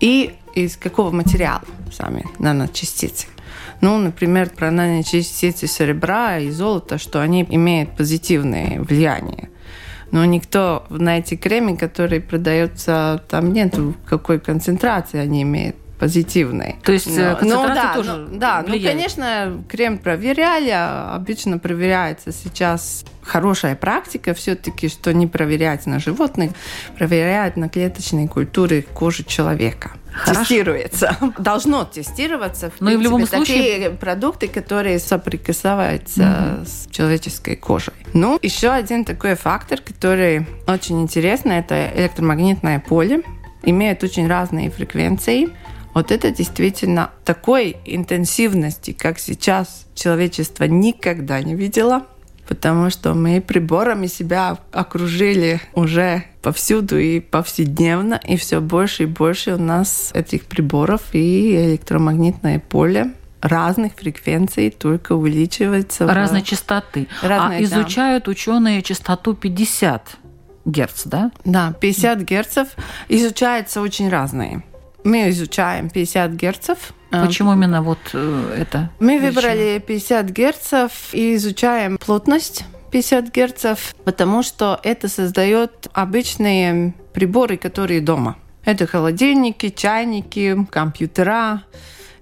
И 0.00 0.34
из 0.56 0.76
какого 0.76 1.10
материала 1.10 1.62
сами 1.92 2.24
наночастицы. 2.38 3.26
Ну, 3.80 3.98
например, 3.98 4.50
про 4.50 4.70
наночастицы 4.70 5.66
серебра 5.66 6.38
и 6.38 6.50
золота, 6.50 6.98
что 6.98 7.20
они 7.20 7.46
имеют 7.48 7.94
позитивное 7.96 8.80
влияние. 8.80 9.50
Но 10.10 10.24
никто 10.24 10.86
на 10.88 11.18
эти 11.18 11.36
кремы, 11.36 11.76
которые 11.76 12.20
продаются, 12.20 13.22
там 13.28 13.52
нет 13.52 13.74
какой 14.06 14.40
концентрации 14.40 15.18
они 15.18 15.42
имеют 15.42 15.76
позитивной. 15.98 16.76
То 16.82 16.92
есть 16.92 17.06
но, 17.06 17.38
ну, 17.40 17.66
да, 17.68 17.94
тоже 17.94 18.16
ну, 18.16 18.38
да, 18.38 18.64
ну 18.66 18.80
конечно 18.80 19.64
крем 19.68 19.98
проверяли, 19.98 20.70
а 20.70 21.14
обычно 21.14 21.58
проверяется 21.58 22.32
сейчас 22.32 23.04
хорошая 23.22 23.74
практика 23.74 24.34
все-таки, 24.34 24.88
что 24.88 25.12
не 25.12 25.26
проверять 25.26 25.86
на 25.86 25.98
животных, 25.98 26.52
проверяют 26.96 27.56
на 27.56 27.68
клеточной 27.68 28.28
культуре 28.28 28.82
кожи 28.82 29.24
человека. 29.24 29.92
Хорошо. 30.12 30.40
Тестируется. 30.40 31.16
Должно 31.38 31.84
тестироваться. 31.84 32.70
В 32.70 32.80
Но 32.80 32.86
принципе, 32.86 32.94
и 32.94 32.96
в 32.96 33.02
любом 33.02 33.26
такие 33.26 33.44
случае... 33.44 33.90
продукты, 33.90 34.48
которые 34.48 34.98
соприкасаются 34.98 36.22
mm-hmm. 36.22 36.66
с 36.66 36.88
человеческой 36.90 37.56
кожей. 37.56 37.92
Ну, 38.14 38.38
еще 38.40 38.70
один 38.70 39.04
такой 39.04 39.34
фактор, 39.34 39.80
который 39.80 40.46
очень 40.66 41.02
интересный, 41.02 41.58
это 41.58 41.90
электромагнитное 41.94 42.80
поле 42.80 43.22
имеют 43.62 44.02
очень 44.04 44.26
разные 44.26 44.70
фреквенции. 44.70 45.48
Вот 45.96 46.12
это 46.12 46.30
действительно 46.30 47.10
такой 47.24 47.78
интенсивности, 47.86 48.90
как 48.92 49.18
сейчас 49.18 49.86
человечество 49.94 50.64
никогда 50.64 51.40
не 51.40 51.54
видело, 51.54 52.02
потому 52.46 52.90
что 52.90 53.14
мы 53.14 53.40
приборами 53.40 54.06
себя 54.06 54.58
окружили 54.72 55.58
уже 55.72 56.24
повсюду 56.42 56.98
и 56.98 57.20
повседневно, 57.20 58.20
и 58.22 58.36
все 58.36 58.60
больше 58.60 59.04
и 59.04 59.06
больше 59.06 59.54
у 59.54 59.58
нас 59.58 60.10
этих 60.12 60.44
приборов 60.44 61.00
и 61.14 61.56
электромагнитное 61.70 62.58
поле 62.58 63.14
разных 63.40 63.94
фреквенций 63.94 64.68
только 64.68 65.14
увеличивается. 65.14 66.06
Разной 66.06 66.42
в... 66.42 66.44
частоты. 66.44 67.08
Разные, 67.22 67.60
а 67.60 67.62
изучают 67.62 68.24
да. 68.24 68.32
ученые 68.32 68.82
частоту 68.82 69.32
50 69.32 70.18
герц, 70.66 71.04
да? 71.06 71.30
Да, 71.46 71.72
50 71.80 72.20
герцев 72.20 72.68
изучаются 73.08 73.80
очень 73.80 74.10
разные. 74.10 74.62
Мы 75.06 75.30
изучаем 75.30 75.88
50 75.88 76.32
герцев. 76.32 76.92
Почему 77.10 77.52
именно 77.52 77.80
вот 77.80 77.98
э, 78.12 78.56
это? 78.58 78.90
Мы 78.98 79.20
выбрали 79.20 79.78
50 79.78 80.30
герцев 80.30 80.90
и 81.12 81.36
изучаем 81.36 81.96
плотность 81.96 82.64
50 82.90 83.32
герцев, 83.32 83.94
потому 84.04 84.42
что 84.42 84.80
это 84.82 85.06
создает 85.06 85.86
обычные 85.92 86.92
приборы, 87.12 87.56
которые 87.56 88.00
дома. 88.00 88.36
Это 88.64 88.88
холодильники, 88.88 89.68
чайники, 89.68 90.66
компьютера, 90.72 91.62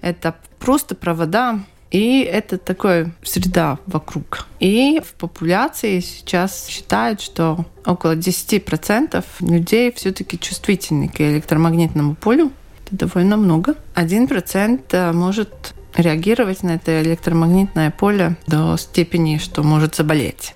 это 0.02 0.34
просто 0.58 0.94
провода, 0.94 1.60
и 1.90 2.20
это 2.20 2.58
такая 2.58 3.14
среда 3.22 3.78
вокруг. 3.86 4.46
И 4.60 5.00
в 5.02 5.14
популяции 5.14 6.00
сейчас 6.00 6.66
считают, 6.66 7.22
что 7.22 7.64
около 7.86 8.14
10% 8.14 9.24
людей 9.40 9.90
все-таки 9.92 10.38
чувствительны 10.38 11.08
к 11.08 11.18
электромагнитному 11.22 12.14
полю. 12.14 12.52
Довольно 12.94 13.36
много. 13.36 13.74
1% 13.96 14.82
э, 14.92 15.12
может 15.12 15.74
реагировать 15.96 16.62
на 16.62 16.76
это 16.76 17.02
электромагнитное 17.02 17.90
поле 17.90 18.36
до 18.46 18.76
степени, 18.76 19.38
что 19.38 19.64
может 19.64 19.96
заболеть. 19.96 20.54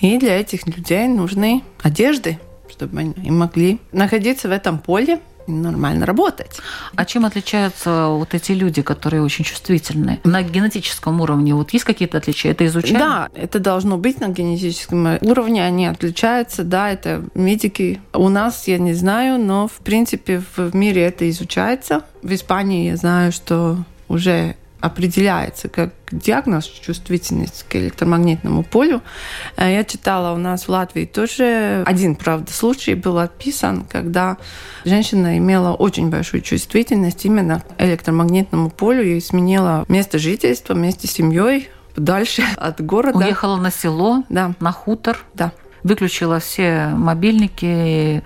И 0.00 0.16
для 0.18 0.40
этих 0.40 0.64
людей 0.68 1.08
нужны 1.08 1.64
одежды, 1.82 2.38
чтобы 2.70 3.00
они 3.00 3.30
могли 3.32 3.80
находиться 3.90 4.48
в 4.48 4.52
этом 4.52 4.78
поле 4.78 5.18
нормально 5.46 6.06
работать. 6.06 6.58
А 6.94 7.04
чем 7.04 7.24
отличаются 7.24 8.06
вот 8.08 8.34
эти 8.34 8.52
люди, 8.52 8.82
которые 8.82 9.22
очень 9.22 9.44
чувствительны? 9.44 10.20
На 10.24 10.42
генетическом 10.42 11.20
уровне 11.20 11.54
вот 11.54 11.72
есть 11.72 11.84
какие-то 11.84 12.18
отличия? 12.18 12.52
Это 12.52 12.66
изучают? 12.66 12.98
Да, 12.98 13.28
это 13.34 13.58
должно 13.58 13.98
быть 13.98 14.20
на 14.20 14.28
генетическом 14.28 15.18
уровне. 15.20 15.64
Они 15.64 15.86
отличаются, 15.86 16.64
да, 16.64 16.90
это 16.90 17.24
медики. 17.34 18.00
У 18.12 18.28
нас, 18.28 18.68
я 18.68 18.78
не 18.78 18.94
знаю, 18.94 19.38
но 19.38 19.68
в 19.68 19.84
принципе 19.84 20.42
в 20.56 20.74
мире 20.74 21.02
это 21.02 21.28
изучается. 21.30 22.02
В 22.22 22.32
Испании 22.32 22.88
я 22.90 22.96
знаю, 22.96 23.32
что 23.32 23.78
уже 24.08 24.56
определяется 24.82 25.68
как 25.68 25.94
диагноз 26.10 26.66
чувствительность 26.66 27.64
к 27.68 27.76
электромагнитному 27.76 28.64
полю. 28.64 29.00
Э, 29.56 29.72
я 29.72 29.84
читала 29.84 30.34
у 30.34 30.38
нас 30.38 30.64
в 30.64 30.68
Латвии 30.68 31.06
тоже 31.06 31.84
один, 31.86 32.16
правда, 32.16 32.52
случай 32.52 32.94
был 32.94 33.18
описан, 33.18 33.84
когда 33.88 34.36
женщина 34.84 35.38
имела 35.38 35.72
очень 35.72 36.10
большую 36.10 36.42
чувствительность 36.42 37.24
именно 37.24 37.60
к 37.60 37.80
электромагнитному 37.80 38.70
полю 38.70 39.04
и 39.04 39.20
сменила 39.20 39.84
место 39.88 40.18
жительства 40.18 40.74
вместе 40.74 41.06
с 41.06 41.12
семьей 41.12 41.70
дальше 41.96 42.42
от 42.56 42.84
города. 42.84 43.18
Уехала 43.18 43.56
на 43.56 43.70
село, 43.70 44.24
да. 44.28 44.52
на 44.58 44.72
хутор. 44.72 45.24
Да. 45.34 45.52
Выключила 45.84 46.40
все 46.40 46.88
мобильники, 46.88 48.22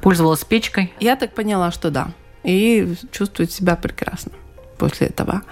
пользовалась 0.00 0.44
печкой. 0.44 0.92
Я 0.98 1.16
так 1.16 1.34
поняла, 1.34 1.70
что 1.70 1.90
да. 1.90 2.08
И 2.42 2.94
чувствует 3.12 3.52
себя 3.52 3.76
прекрасно 3.76 4.32
после 4.80 5.08
этого. 5.08 5.42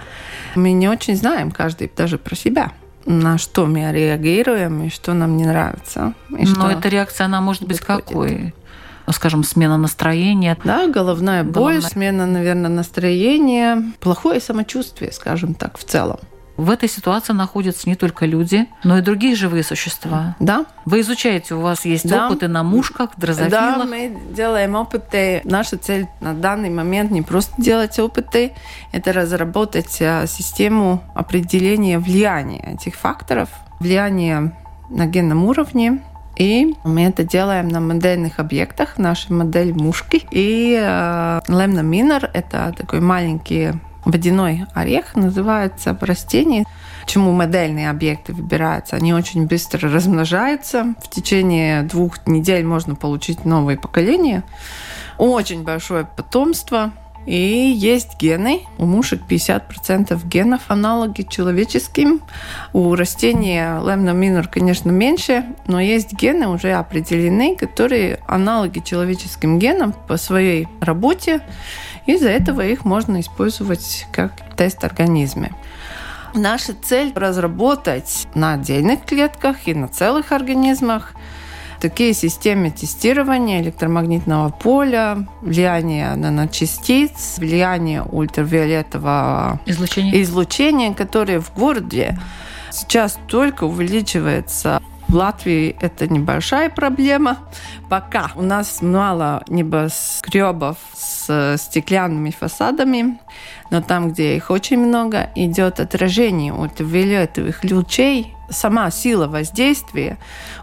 Мы 0.55 0.73
не 0.73 0.89
очень 0.89 1.15
знаем 1.15 1.51
каждый 1.51 1.89
даже 1.95 2.17
про 2.17 2.35
себя 2.35 2.71
на 3.05 3.37
что 3.37 3.65
мы 3.65 3.91
реагируем 3.91 4.83
и 4.83 4.89
что 4.89 5.13
нам 5.13 5.35
не 5.37 5.45
нравится. 5.45 6.13
И 6.29 6.45
Но 6.45 6.69
эта 6.69 6.89
реакция, 6.89 7.25
она 7.25 7.41
может 7.41 7.63
быть 7.63 7.79
выходит. 7.79 8.05
какой? 8.05 8.53
скажем, 9.11 9.43
смена 9.43 9.77
настроения. 9.77 10.55
Да, 10.63 10.87
головная 10.87 11.43
боль, 11.43 11.53
головная... 11.53 11.81
смена, 11.81 12.25
наверное, 12.27 12.69
настроения, 12.69 13.91
плохое 13.99 14.39
самочувствие, 14.39 15.11
скажем 15.11 15.55
так, 15.55 15.79
в 15.79 15.83
целом. 15.83 16.19
В 16.59 16.71
этой 16.71 16.89
ситуации 16.89 17.31
находятся 17.31 17.87
не 17.87 17.95
только 17.95 18.25
люди, 18.25 18.67
но 18.83 18.97
и 18.97 19.01
другие 19.01 19.33
живые 19.33 19.63
существа. 19.63 20.35
Да. 20.41 20.65
Вы 20.83 20.99
изучаете, 20.99 21.55
у 21.55 21.61
вас 21.61 21.85
есть 21.85 22.05
да. 22.05 22.27
опыты 22.27 22.49
на 22.49 22.63
мушках, 22.63 23.11
дрозофилах? 23.15 23.77
Да, 23.77 23.85
мы 23.85 24.13
делаем 24.35 24.75
опыты. 24.75 25.39
Наша 25.45 25.77
цель 25.77 26.07
на 26.19 26.33
данный 26.33 26.69
момент 26.69 27.11
не 27.11 27.21
просто 27.21 27.53
делать 27.61 27.97
опыты, 27.97 28.51
это 28.91 29.13
разработать 29.13 30.01
а, 30.01 30.27
систему 30.27 31.01
определения 31.15 31.97
влияния 31.97 32.73
этих 32.73 32.95
факторов, 32.95 33.47
влияния 33.79 34.53
на 34.89 35.05
генном 35.05 35.45
уровне, 35.45 36.01
и 36.35 36.75
мы 36.83 37.03
это 37.03 37.23
делаем 37.23 37.69
на 37.69 37.79
модельных 37.79 38.37
объектах, 38.39 38.97
нашей 38.97 39.31
модель 39.31 39.73
мушки. 39.73 40.27
И 40.31 40.77
э, 40.77 41.39
Лемна 41.47 41.81
Минер— 41.81 42.29
это 42.33 42.73
такой 42.75 42.99
маленький 42.99 43.73
водяной 44.11 44.65
орех 44.73 45.15
называется 45.15 45.93
в 45.93 46.03
растении. 46.03 46.65
Почему 47.03 47.31
модельные 47.31 47.89
объекты 47.89 48.33
выбираются? 48.33 48.95
Они 48.95 49.13
очень 49.13 49.47
быстро 49.47 49.89
размножаются. 49.89 50.93
В 51.03 51.09
течение 51.09 51.83
двух 51.83 52.27
недель 52.27 52.65
можно 52.65 52.95
получить 52.95 53.45
новые 53.45 53.77
поколения. 53.77 54.43
Очень 55.17 55.63
большое 55.63 56.05
потомство. 56.05 56.91
И 57.25 57.35
есть 57.75 58.19
гены. 58.19 58.61
У 58.77 58.85
мушек 58.85 59.21
50% 59.29 60.19
генов 60.27 60.61
аналоги 60.69 61.23
человеческим. 61.23 62.21
У 62.73 62.95
растения 62.95 63.79
лемна 63.85 64.11
минор, 64.11 64.47
конечно, 64.47 64.89
меньше, 64.89 65.45
но 65.67 65.79
есть 65.79 66.13
гены 66.13 66.47
уже 66.47 66.71
определены, 66.71 67.55
которые 67.55 68.19
аналоги 68.27 68.79
человеческим 68.79 69.59
генам 69.59 69.93
по 70.07 70.17
своей 70.17 70.67
работе. 70.81 71.41
Из-за 72.09 72.29
этого 72.29 72.65
их 72.65 72.85
можно 72.85 73.19
использовать 73.19 74.07
как 74.11 74.31
тест 74.57 74.83
организме. 74.83 75.51
Наша 76.33 76.73
цель– 76.73 77.13
разработать 77.15 78.27
на 78.33 78.53
отдельных 78.53 79.05
клетках 79.05 79.67
и 79.67 79.75
на 79.75 79.87
целых 79.87 80.31
организмах 80.31 81.13
такие 81.79 82.15
системы 82.15 82.71
тестирования 82.71 83.61
электромагнитного 83.61 84.49
поля, 84.49 85.27
влияние 85.41 86.15
наночастиц, 86.15 87.37
влияние 87.37 88.01
ультрафиолетового 88.01 89.61
излучения, 89.67 90.23
излучения 90.23 90.93
которое 90.95 91.39
в 91.39 91.53
городе 91.53 92.17
сейчас 92.71 93.19
только 93.27 93.65
увеличивается 93.65 94.81
в 95.09 95.15
Латвии 95.15 95.75
это 95.81 96.07
небольшая 96.07 96.69
проблема. 96.69 97.39
Пока 97.89 98.31
у 98.35 98.43
нас 98.43 98.81
мало 98.81 99.43
небоскребов 99.47 100.77
с 100.93 101.57
стеклянными 101.57 102.29
фасадами, 102.29 103.19
но 103.71 103.81
там, 103.81 104.11
где 104.11 104.35
их 104.35 104.51
очень 104.51 104.77
много, 104.77 105.31
идет 105.35 105.79
отражение 105.79 106.53
от 106.53 106.79
виолетовых 106.79 107.63
лучей. 107.63 108.35
Сама 108.49 108.89
сила 108.91 109.27
воздействия 109.27 110.17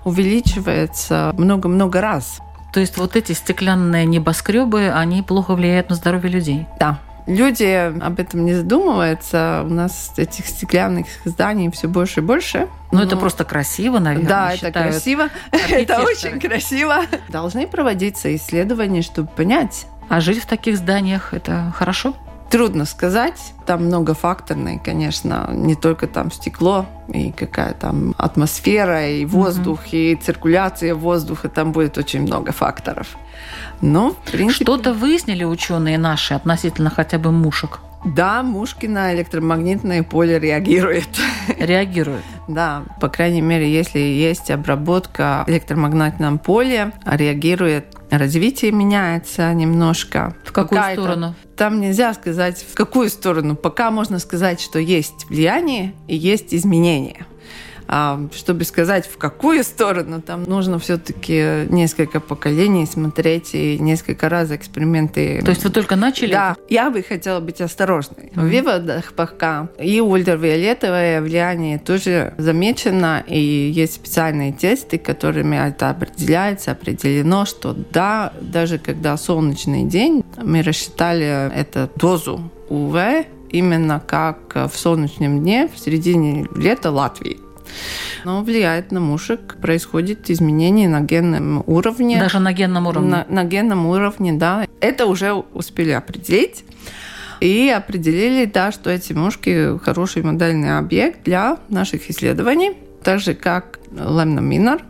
увеличивается 0.05 1.35
много-много 1.37 2.01
раз. 2.01 2.41
То 2.73 2.81
есть 2.81 2.97
вот 2.99 3.17
эти 3.17 3.33
стеклянные 3.33 4.07
небоскребы, 4.07 4.91
они 4.91 5.23
плохо 5.23 5.55
влияют 5.55 5.91
на 5.91 5.97
здоровье 5.97 6.31
людей? 6.31 6.67
Да, 6.79 7.01
Люди 7.27 7.93
об 8.01 8.21
этом 8.21 8.45
не 8.45 8.55
задумываются. 8.55 9.63
У 9.65 9.73
нас 9.73 10.13
этих 10.17 10.47
стеклянных 10.47 11.07
зданий 11.25 11.71
все 11.71 11.89
больше 11.89 12.21
и 12.21 12.23
больше. 12.23 12.69
Ну, 12.93 13.01
это 13.03 13.17
просто 13.17 13.45
красиво, 13.45 13.99
наверное. 13.99 14.29
Да, 14.29 14.55
это 14.55 14.71
красиво. 14.71 15.29
Это 15.51 16.03
очень 16.03 16.41
красиво. 16.41 17.01
Должны 17.29 17.67
проводиться 17.67 18.35
исследования, 18.35 19.03
чтобы 19.03 19.29
понять. 19.29 19.87
А 20.09 20.21
жить 20.21 20.43
в 20.43 20.47
таких 20.47 20.77
зданиях 20.77 21.35
это 21.35 21.73
хорошо? 21.77 22.15
Трудно 22.51 22.85
сказать. 22.85 23.55
Там 23.67 23.87
многофакторные, 23.87 24.79
конечно, 24.79 25.51
не 25.53 25.75
только 25.75 26.07
там 26.07 26.31
стекло 26.31 26.87
и 27.09 27.33
какая 27.33 27.75
там 27.75 28.15
атмосфера, 28.19 29.09
и 29.09 29.25
воздух, 29.25 29.87
mm 29.87 29.97
и 29.97 30.15
циркуляция 30.15 30.95
воздуха. 30.95 31.49
Там 31.49 31.73
будет 31.73 31.99
очень 31.99 32.23
много 32.23 32.53
факторов. 32.53 33.17
Но, 33.81 34.11
в 34.11 34.31
принципе... 34.31 34.65
Что-то 34.65 34.95
выяснили 34.95 35.45
ученые 35.45 35.99
наши 35.99 36.35
относительно 36.35 36.91
хотя 36.91 37.19
бы 37.19 37.33
мушек? 37.33 37.81
Да, 38.05 38.45
мушки 38.45 38.87
на 38.87 39.13
электромагнитное 39.15 40.05
поле 40.05 40.39
реагируют. 40.39 41.09
Реагируют? 41.59 42.23
Да, 42.47 42.85
по 43.01 43.09
крайней 43.09 43.41
мере, 43.41 43.73
если 43.73 43.99
есть 43.99 44.51
обработка 44.51 45.43
в 45.47 45.51
электромагнитном 45.51 46.39
поле, 46.39 46.93
реагирует 47.05 47.96
развитие 48.11 48.73
меняется 48.73 49.53
немножко. 49.53 50.35
В 50.45 50.53
какую 50.53 50.81
Пока 50.81 50.93
сторону? 50.93 51.35
Это, 51.43 51.57
там 51.57 51.81
нельзя 51.81 52.15
сказать, 52.15 52.65
в 52.69 52.75
какую 52.75 53.09
сторону. 53.11 53.57
Пока 53.57 53.91
можно 53.91 54.19
сказать, 54.19 54.61
что 54.61 54.79
есть 54.79 55.27
влияние 55.29 55.95
и 56.07 56.17
есть 56.17 56.55
изменения. 56.55 57.27
А 57.89 58.21
чтобы 58.35 58.65
сказать, 58.65 59.07
в 59.07 59.17
какую 59.17 59.63
сторону, 59.65 60.21
там 60.21 60.45
нужно 60.45 60.79
все-таки 60.79 61.67
несколько 61.69 62.21
поколений 62.21 62.87
смотреть 62.87 63.55
и 63.55 63.79
несколько 63.79 64.29
раз 64.29 64.51
эксперименты. 64.51 65.43
То 65.43 65.51
есть 65.51 65.65
вы 65.65 65.71
только 65.71 65.97
начали? 65.97 66.33
Да. 66.33 66.57
Я 66.69 66.91
бы 66.91 67.03
хотела 67.03 67.41
быть 67.41 67.61
осторожной. 67.61 68.33
Mm-hmm. 68.35 68.41
В 68.41 68.51
выводах 68.51 69.13
пока 69.13 69.69
и 69.79 70.01
ультрафиолетовое 70.01 71.21
влияние 71.21 71.79
тоже 71.79 72.35
замечено, 72.39 73.25
и 73.27 73.39
есть 73.39 73.95
специальные 73.95 74.53
тесты, 74.53 74.99
которыми 74.99 75.57
это 75.57 75.91
определяется, 75.91 76.73
определено, 76.73 77.45
что 77.45 77.75
да, 77.93 78.33
даже 78.41 78.79
когда 78.79 79.17
солнечный 79.17 79.85
день, 79.85 80.25
мы 80.43 80.63
рассчитали 80.63 81.53
эту 81.55 81.89
дозу 81.97 82.51
УВ 82.69 82.97
именно 83.51 84.03
как 84.05 84.55
в 84.55 84.73
солнечном 84.77 85.41
дне 85.41 85.69
в 85.73 85.79
середине 85.79 86.47
лета 86.57 86.91
Латвии. 86.91 87.46
Но 88.25 88.43
влияет 88.43 88.93
на 88.93 89.01
мушек, 89.01 89.57
происходит 89.61 90.31
изменение 90.31 90.89
на 90.89 91.01
генном 91.01 91.63
уровне. 91.67 92.19
Даже 92.19 92.39
на 92.39 92.53
генном 92.53 92.87
уровне? 92.87 93.11
На, 93.11 93.27
на 93.29 93.45
генном 93.45 93.87
уровне, 93.87 94.33
да. 94.33 94.67
Это 94.81 95.07
уже 95.07 95.33
успели 95.33 95.91
определить. 95.91 96.65
И 97.41 97.69
определили, 97.69 98.47
да, 98.47 98.73
что 98.73 98.91
эти 98.91 99.13
мушки 99.13 99.79
хороший 99.79 100.23
модельный 100.23 100.79
объект 100.79 101.23
для 101.25 101.59
наших 101.69 102.09
исследований, 102.11 102.73
так 103.03 103.21
же 103.21 103.35
как 103.35 103.79
lemna 103.93 104.81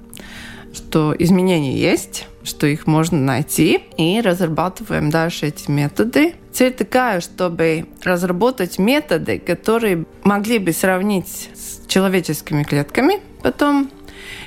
что 0.76 1.14
изменения 1.18 1.76
есть, 1.76 2.26
что 2.44 2.66
их 2.66 2.86
можно 2.86 3.18
найти, 3.18 3.80
и 3.96 4.20
разрабатываем 4.20 5.10
дальше 5.10 5.46
эти 5.46 5.70
методы. 5.70 6.34
Цель 6.52 6.72
такая, 6.72 7.20
чтобы 7.20 7.86
разработать 8.04 8.78
методы, 8.78 9.38
которые 9.38 10.04
могли 10.22 10.58
бы 10.58 10.72
сравнить 10.72 11.50
с 11.54 11.86
человеческими 11.88 12.62
клетками 12.62 13.20
потом, 13.42 13.90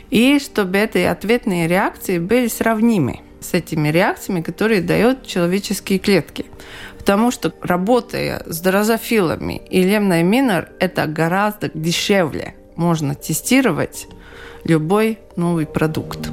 и 0.10 0.40
чтобы 0.40 0.78
эти 0.78 1.00
ответные 1.00 1.68
реакции 1.68 2.20
были 2.20 2.48
сравнимы 2.48 3.22
с 3.42 3.54
этими 3.54 3.90
реакциями, 3.90 4.42
которые 4.42 4.82
дают 4.82 5.26
человеческие 5.26 6.00
клетки. 6.00 6.46
Потому 6.98 7.32
что 7.32 7.54
работая 7.62 8.44
с 8.46 8.60
дрозофилами 8.60 9.62
и 9.70 9.82
лемной 9.82 10.24
минор, 10.24 10.70
это 10.80 11.06
гораздо 11.08 11.72
дешевле. 11.74 12.56
Можно 12.76 13.16
тестировать 13.16 14.08
любой 14.64 15.20
новый 15.36 15.66
продукт. 15.66 16.30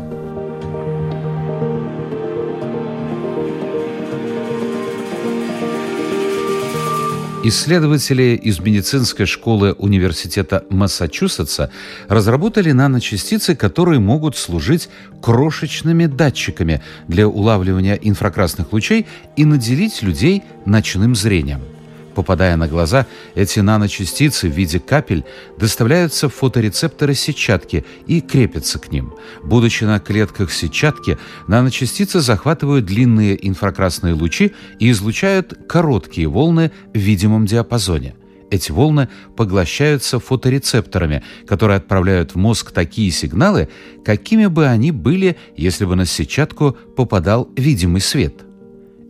Исследователи 7.44 8.34
из 8.42 8.58
медицинской 8.58 9.24
школы 9.24 9.72
Университета 9.74 10.64
Массачусетса 10.68 11.70
разработали 12.08 12.72
наночастицы, 12.72 13.54
которые 13.54 14.00
могут 14.00 14.36
служить 14.36 14.88
крошечными 15.22 16.06
датчиками 16.06 16.82
для 17.06 17.28
улавливания 17.28 17.94
инфракрасных 17.94 18.72
лучей 18.72 19.06
и 19.36 19.44
наделить 19.44 20.02
людей 20.02 20.42
ночным 20.64 21.14
зрением– 21.14 21.60
Попадая 22.16 22.56
на 22.56 22.66
глаза, 22.66 23.06
эти 23.34 23.60
наночастицы 23.60 24.48
в 24.48 24.52
виде 24.52 24.80
капель 24.80 25.26
доставляются 25.58 26.30
в 26.30 26.34
фоторецепторы 26.34 27.14
сетчатки 27.14 27.84
и 28.06 28.22
крепятся 28.22 28.78
к 28.78 28.90
ним. 28.90 29.12
Будучи 29.44 29.84
на 29.84 30.00
клетках 30.00 30.50
сетчатки, 30.50 31.18
наночастицы 31.46 32.20
захватывают 32.20 32.86
длинные 32.86 33.46
инфракрасные 33.46 34.14
лучи 34.14 34.54
и 34.78 34.90
излучают 34.92 35.68
короткие 35.68 36.28
волны 36.28 36.72
в 36.94 36.98
видимом 36.98 37.44
диапазоне. 37.44 38.14
Эти 38.50 38.72
волны 38.72 39.10
поглощаются 39.36 40.18
фоторецепторами, 40.18 41.22
которые 41.46 41.76
отправляют 41.76 42.32
в 42.32 42.36
мозг 42.36 42.70
такие 42.70 43.10
сигналы, 43.10 43.68
какими 44.06 44.46
бы 44.46 44.66
они 44.66 44.90
были, 44.90 45.36
если 45.54 45.84
бы 45.84 45.96
на 45.96 46.06
сетчатку 46.06 46.78
попадал 46.96 47.50
видимый 47.56 48.00
свет. 48.00 48.45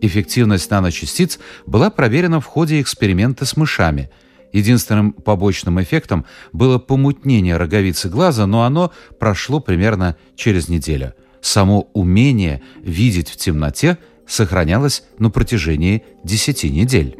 Эффективность 0.01 0.69
наночастиц 0.69 1.39
была 1.65 1.89
проверена 1.89 2.39
в 2.39 2.45
ходе 2.45 2.81
эксперимента 2.81 3.45
с 3.45 3.57
мышами. 3.57 4.09
Единственным 4.53 5.11
побочным 5.11 5.81
эффектом 5.81 6.25
было 6.53 6.77
помутнение 6.77 7.57
роговицы 7.57 8.09
глаза, 8.09 8.45
но 8.45 8.63
оно 8.63 8.91
прошло 9.19 9.59
примерно 9.59 10.15
через 10.35 10.69
неделю. 10.69 11.13
Само 11.41 11.89
умение 11.93 12.61
видеть 12.81 13.29
в 13.29 13.37
темноте 13.37 13.97
сохранялось 14.27 15.03
на 15.19 15.29
протяжении 15.29 16.03
10 16.23 16.63
недель. 16.65 17.17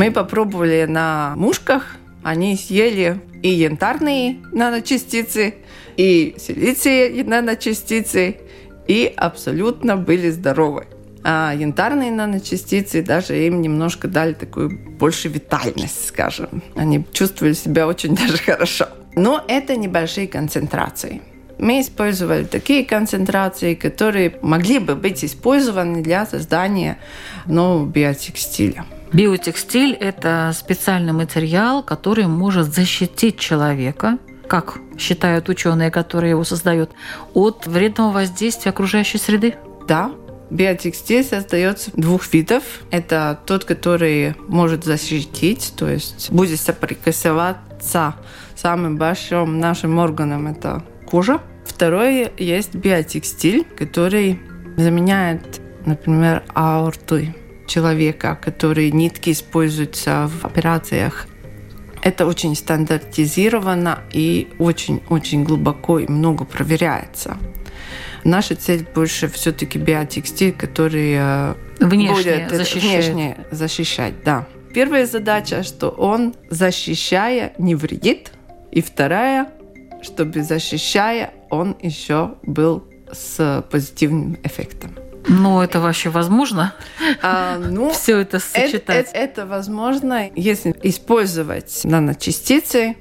Мы 0.00 0.10
попробовали 0.10 0.86
на 0.88 1.34
мушках, 1.36 1.96
они 2.22 2.56
съели 2.56 3.20
и 3.42 3.50
янтарные 3.50 4.38
наночастицы, 4.50 5.56
и 5.98 6.34
силиции 6.38 7.20
наночастицы, 7.20 8.38
и 8.88 9.12
абсолютно 9.14 9.98
были 9.98 10.30
здоровы. 10.30 10.86
А 11.22 11.52
янтарные 11.54 12.10
наночастицы 12.10 13.02
даже 13.02 13.46
им 13.46 13.60
немножко 13.60 14.08
дали 14.08 14.32
такую 14.32 14.70
больше 14.98 15.28
витальность, 15.28 16.08
скажем. 16.08 16.62
Они 16.74 17.04
чувствовали 17.12 17.52
себя 17.52 17.86
очень 17.86 18.16
даже 18.16 18.38
хорошо. 18.38 18.88
Но 19.16 19.44
это 19.48 19.76
небольшие 19.76 20.28
концентрации. 20.28 21.20
Мы 21.58 21.82
использовали 21.82 22.44
такие 22.44 22.86
концентрации, 22.86 23.74
которые 23.74 24.38
могли 24.40 24.78
бы 24.78 24.94
быть 24.94 25.22
использованы 25.22 26.02
для 26.02 26.24
создания 26.24 26.96
нового 27.44 27.86
биотекстиля. 27.86 28.86
Биотекстиль– 29.12 29.92
это 30.00 30.52
специальный 30.54 31.12
материал, 31.12 31.82
который 31.82 32.26
может 32.28 32.72
защитить 32.72 33.38
человека, 33.38 34.18
как 34.46 34.78
считают 34.98 35.48
ученые, 35.48 35.90
которые 35.90 36.30
его 36.30 36.44
создают, 36.44 36.90
от 37.34 37.66
вредного 37.66 38.12
воздействия 38.12 38.70
окружающей 38.70 39.18
среды? 39.18 39.56
Да, 39.88 40.12
Биотекстиль 40.50 41.24
создается 41.24 41.90
двух 41.94 42.32
видов. 42.32 42.62
Это 42.90 43.38
тот, 43.46 43.64
который 43.64 44.34
может 44.48 44.84
защитить, 44.84 45.72
то 45.76 45.88
есть 45.88 46.30
будет 46.30 46.60
соприкасаться 46.60 48.14
самым 48.56 48.96
большим 48.96 49.58
нашим 49.58 49.98
органом, 49.98 50.48
это 50.48 50.84
кожа. 51.06 51.40
Второй 51.64 52.32
есть 52.36 52.74
биотекстиль, 52.74 53.64
который 53.64 54.40
заменяет, 54.76 55.60
например, 55.86 56.42
аорты 56.54 57.34
человека, 57.70 58.38
которые 58.40 58.90
нитки 58.90 59.30
используются 59.30 60.28
в 60.28 60.44
операциях. 60.44 61.26
Это 62.02 62.26
очень 62.26 62.56
стандартизировано 62.56 64.00
и 64.12 64.48
очень-очень 64.58 65.44
глубоко 65.44 65.98
и 66.00 66.06
много 66.10 66.44
проверяется. 66.44 67.36
Наша 68.24 68.56
цель 68.56 68.86
больше 68.94 69.28
все-таки 69.28 69.78
биотекстиль, 69.78 70.52
который 70.52 71.14
э, 71.16 71.54
внешне 71.78 72.46
будет 72.46 72.50
защищает. 72.50 73.04
внешне 73.04 73.36
защищать. 73.50 74.14
Да. 74.24 74.46
Первая 74.74 75.06
задача, 75.06 75.62
что 75.62 75.88
он, 75.88 76.34
защищая, 76.48 77.52
не 77.58 77.74
вредит. 77.74 78.32
И 78.72 78.82
вторая, 78.82 79.48
чтобы 80.02 80.42
защищая, 80.42 81.32
он 81.50 81.76
еще 81.82 82.34
был 82.42 82.84
с 83.12 83.64
позитивным 83.70 84.36
эффектом. 84.44 84.99
Но 85.28 85.62
это 85.62 85.80
вообще 85.80 86.10
возможно? 86.10 86.74
А, 87.22 87.58
ну, 87.70 87.90
Все 87.90 88.18
это 88.18 88.38
сочетать? 88.38 89.08
Это, 89.08 89.16
это, 89.16 89.18
это 89.18 89.46
возможно, 89.46 90.30
если 90.34 90.74
использовать 90.82 91.80
наночастицы, 91.84 92.96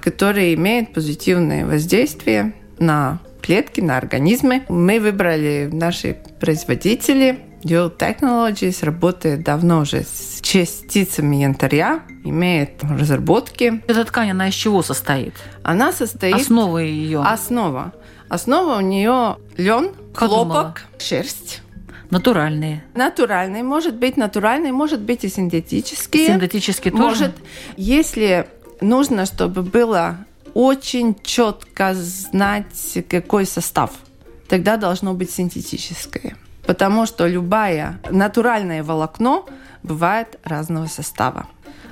которые 0.00 0.54
имеют 0.54 0.92
позитивное 0.92 1.64
воздействие 1.64 2.54
на 2.78 3.20
клетки, 3.44 3.80
на 3.80 3.98
организмы. 3.98 4.64
Мы 4.68 5.00
выбрали 5.00 5.68
наши 5.70 6.16
производители. 6.40 7.40
Dual 7.62 7.96
Technologies 7.96 8.84
работает 8.84 9.42
давно 9.42 9.80
уже 9.80 10.02
с 10.02 10.40
частицами 10.42 11.36
янтаря, 11.36 12.02
имеет 12.24 12.82
разработки. 12.84 13.82
Эта 13.86 14.04
ткань, 14.04 14.30
она 14.30 14.48
из 14.48 14.54
чего 14.54 14.82
состоит? 14.82 15.34
Она 15.62 15.92
состоит... 15.92 16.36
Основа 16.36 16.78
ее? 16.78 17.22
Основа. 17.22 17.92
Основа 18.28 18.78
у 18.78 18.80
нее 18.80 19.36
лен, 19.56 19.92
хлопок, 20.14 20.82
шерсть. 20.98 21.62
Натуральные. 22.10 22.84
Натуральные. 22.94 23.62
Может 23.62 23.96
быть 23.96 24.16
натуральные, 24.16 24.72
может 24.72 25.00
быть 25.00 25.24
и 25.24 25.28
синтетические. 25.28 26.26
Синтетические 26.26 26.92
тоже? 26.92 27.02
Может, 27.02 27.32
если 27.76 28.48
нужно, 28.80 29.26
чтобы 29.26 29.62
было 29.62 30.18
очень 30.54 31.16
четко 31.22 31.94
знать, 31.94 32.98
какой 33.08 33.46
состав, 33.46 33.90
тогда 34.48 34.76
должно 34.76 35.14
быть 35.14 35.30
синтетическое. 35.30 36.36
Потому 36.66 37.06
что 37.06 37.26
любое 37.26 37.98
натуральное 38.10 38.82
волокно 38.82 39.46
бывает 39.82 40.38
разного 40.44 40.86
состава. 40.86 41.46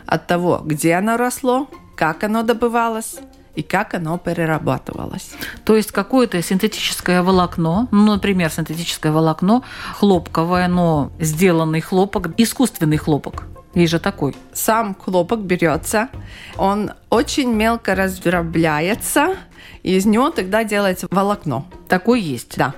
От 0.06 0.26
того, 0.26 0.62
где 0.64 0.94
оно 0.94 1.16
росло, 1.16 1.68
как 1.96 2.24
оно 2.24 2.42
добывалось 2.42 3.16
и 3.54 3.62
как 3.62 3.94
оно 3.94 4.18
перерабатывалось. 4.18 5.30
То 5.64 5.76
есть 5.76 5.92
какое-то 5.92 6.40
синтетическое 6.42 7.22
волокно, 7.22 7.88
ну, 7.90 8.12
например, 8.12 8.50
синтетическое 8.50 9.12
волокно, 9.12 9.62
хлопковое, 9.98 10.68
но 10.68 11.12
сделанный 11.20 11.80
хлопок, 11.80 12.28
искусственный 12.38 12.96
хлопок. 12.96 13.44
Есть 13.74 13.92
же 13.92 13.98
такой. 13.98 14.34
Сам 14.52 14.94
хлопок 14.94 15.40
берется, 15.40 16.08
он 16.56 16.92
очень 17.08 17.52
мелко 17.52 17.94
раздробляется, 17.94 19.36
и 19.82 19.96
из 19.96 20.04
него 20.04 20.30
тогда 20.30 20.62
делается 20.64 21.06
волокно. 21.10 21.66
Такой 21.88 22.20
есть? 22.20 22.56
Да. 22.56 22.74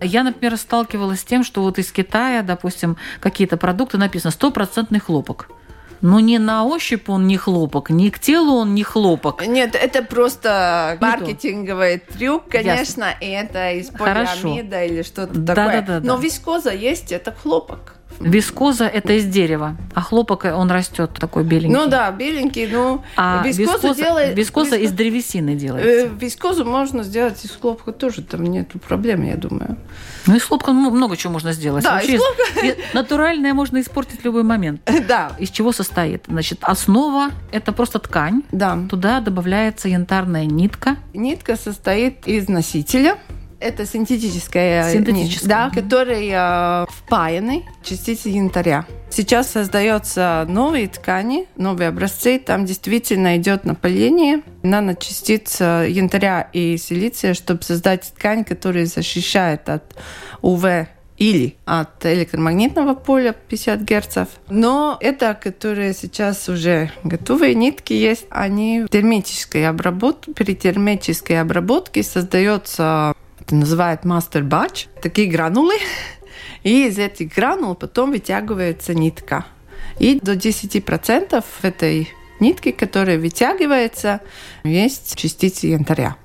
Я, 0.00 0.22
например, 0.22 0.56
сталкивалась 0.56 1.20
с 1.20 1.24
тем, 1.24 1.42
что 1.42 1.62
вот 1.62 1.78
из 1.78 1.90
Китая, 1.90 2.42
допустим, 2.42 2.96
какие-то 3.20 3.56
продукты 3.56 3.98
написано 3.98 4.30
стопроцентный 4.30 5.00
хлопок. 5.00 5.50
Но 6.00 6.20
не 6.20 6.38
на 6.38 6.64
ощупь 6.64 7.08
он 7.08 7.26
не 7.26 7.36
хлопок, 7.36 7.90
ни 7.90 8.10
к 8.10 8.18
телу 8.18 8.54
он 8.54 8.74
не 8.74 8.82
хлопок. 8.82 9.46
Нет, 9.46 9.74
это 9.74 10.02
просто 10.02 10.98
не 11.00 11.06
маркетинговый 11.06 11.98
то. 11.98 12.14
трюк, 12.14 12.48
конечно, 12.48 13.04
Ясно. 13.04 13.16
и 13.20 13.26
это 13.26 13.72
из 13.72 13.88
полиамида 13.90 14.84
или 14.84 15.02
что-то 15.02 15.34
да, 15.34 15.54
такое. 15.54 15.82
Да, 15.82 16.00
да, 16.00 16.06
Но 16.06 16.16
да. 16.16 16.22
вискоза 16.22 16.72
есть, 16.72 17.12
это 17.12 17.32
хлопок. 17.32 17.97
Вискоза– 18.20 18.86
это 18.86 19.12
из 19.12 19.26
дерева, 19.26 19.76
а 19.94 20.00
хлопок 20.00 20.44
он 20.44 20.70
растет 20.70 21.12
такой 21.18 21.44
беленький. 21.44 21.76
Ну 21.76 21.86
да, 21.86 22.10
беленький, 22.10 22.66
ну 22.66 23.04
а 23.16 23.42
вискозу 23.44 23.72
вискоза, 23.72 23.94
делает, 23.94 24.36
вискоза 24.36 24.76
вискоз... 24.76 24.90
из 24.90 24.92
древесины 24.92 25.54
делается. 25.54 25.88
Э, 25.88 26.08
вискозу 26.08 26.64
можно 26.64 27.04
сделать 27.04 27.44
из 27.44 27.52
хлопка 27.52 27.92
тоже, 27.92 28.22
там 28.22 28.42
нет 28.44 28.70
проблем, 28.86 29.22
я 29.22 29.36
думаю. 29.36 29.76
Ну 30.26 30.36
из 30.36 30.42
хлопка 30.42 30.72
много 30.72 31.16
чего 31.16 31.32
можно 31.32 31.52
сделать. 31.52 31.84
Да, 31.84 31.94
Вообще, 31.94 32.16
из 32.16 32.20
хлопка... 32.20 32.82
Натуральное 32.92 33.54
можно 33.54 33.80
испортить 33.80 34.20
в 34.20 34.24
любой 34.24 34.42
момент. 34.42 34.80
Да. 35.08 35.32
Из 35.38 35.48
чего 35.50 35.72
состоит? 35.72 36.24
Значит, 36.26 36.58
основа– 36.62 37.30
это 37.52 37.72
просто 37.72 37.98
ткань. 37.98 38.42
Да. 38.52 38.78
Туда 38.90 39.20
добавляется 39.20 39.88
янтарная 39.88 40.44
нитка. 40.44 40.96
Нитка 41.14 41.56
состоит 41.56 42.26
из 42.26 42.48
носителя– 42.48 43.16
это 43.60 43.86
синтетическая, 43.86 44.92
синтетическая. 44.92 45.48
да, 45.48 45.70
который 45.70 46.28
э, 46.30 46.86
впаяны 46.88 47.64
частицы 47.82 48.28
янтаря. 48.28 48.86
Сейчас 49.10 49.50
создаются 49.50 50.44
новые 50.48 50.88
ткани, 50.88 51.46
новые 51.56 51.88
образцы. 51.88 52.38
Там 52.38 52.66
действительно 52.66 53.36
идет 53.36 53.64
напыление 53.64 54.42
наночастиц 54.62 55.60
янтаря 55.60 56.48
и 56.52 56.76
силиция, 56.76 57.34
чтобы 57.34 57.62
создать 57.62 58.12
ткань, 58.16 58.44
которая 58.44 58.86
защищает 58.86 59.68
от 59.68 59.96
УВ 60.42 60.64
или 61.18 61.56
от 61.64 62.04
электромагнитного 62.06 62.94
поля 62.94 63.34
50 63.48 63.82
Гц. 63.82 64.18
Но 64.48 64.96
это, 65.00 65.34
которые 65.34 65.92
сейчас 65.92 66.48
уже 66.48 66.92
готовые 67.02 67.54
нитки 67.54 67.92
есть, 67.92 68.26
они 68.30 68.86
термической 68.88 69.68
обработки, 69.68 70.32
при 70.32 70.54
термической 70.54 71.40
обработке 71.40 72.02
создается 72.02 73.14
это 73.48 73.56
называют 73.56 74.04
мастер 74.04 74.44
бач, 74.44 74.88
такие 75.00 75.26
гранулы, 75.26 75.74
и 76.64 76.86
из 76.86 76.98
этих 76.98 77.34
гранул 77.34 77.74
потом 77.74 78.10
вытягивается 78.10 78.92
нитка. 78.92 79.46
И 79.98 80.20
до 80.20 80.34
10% 80.34 81.42
в 81.42 81.64
этой 81.64 82.12
нитке, 82.40 82.72
которая 82.72 83.18
вытягивается, 83.18 84.20
есть 84.64 85.16
частицы 85.16 85.68
янтаря. 85.68 86.16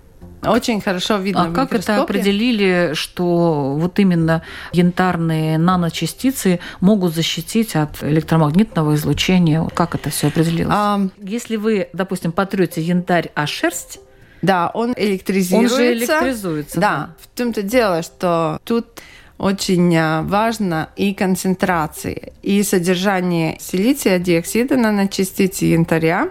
Очень 0.45 0.81
хорошо 0.81 1.15
видно. 1.15 1.45
А 1.45 1.51
как 1.53 1.73
это 1.73 2.01
определили, 2.01 2.91
что 2.93 3.77
вот 3.77 3.97
именно 3.99 4.41
янтарные 4.73 5.57
наночастицы 5.57 6.59
могут 6.81 7.15
защитить 7.15 7.77
от 7.77 8.03
электромагнитного 8.03 8.95
излучения? 8.95 9.65
Как 9.73 9.95
это 9.95 10.09
все 10.09 10.27
определилось? 10.27 10.75
А... 10.75 10.99
Если 11.19 11.55
вы, 11.55 11.88
допустим, 11.93 12.33
потрете 12.33 12.81
янтарь 12.81 13.31
о 13.33 13.47
шерсть, 13.47 14.01
да, 14.43 14.69
он 14.73 14.93
электризируется. 14.97 15.75
Он 15.75 15.82
же 15.82 15.93
электризуется. 15.93 16.79
Да. 16.79 17.15
В 17.21 17.27
том-то 17.36 17.63
дело, 17.63 18.03
что 18.03 18.60
тут 18.65 19.01
очень 19.38 19.95
а, 19.95 20.21
важно 20.21 20.89
и 20.95 21.13
концентрация, 21.13 22.34
и 22.43 22.62
содержание 22.62 23.58
силиция 23.60 24.19
диоксида 24.19 24.77
наночастицы 24.77 25.65
янтаря. 25.65 26.29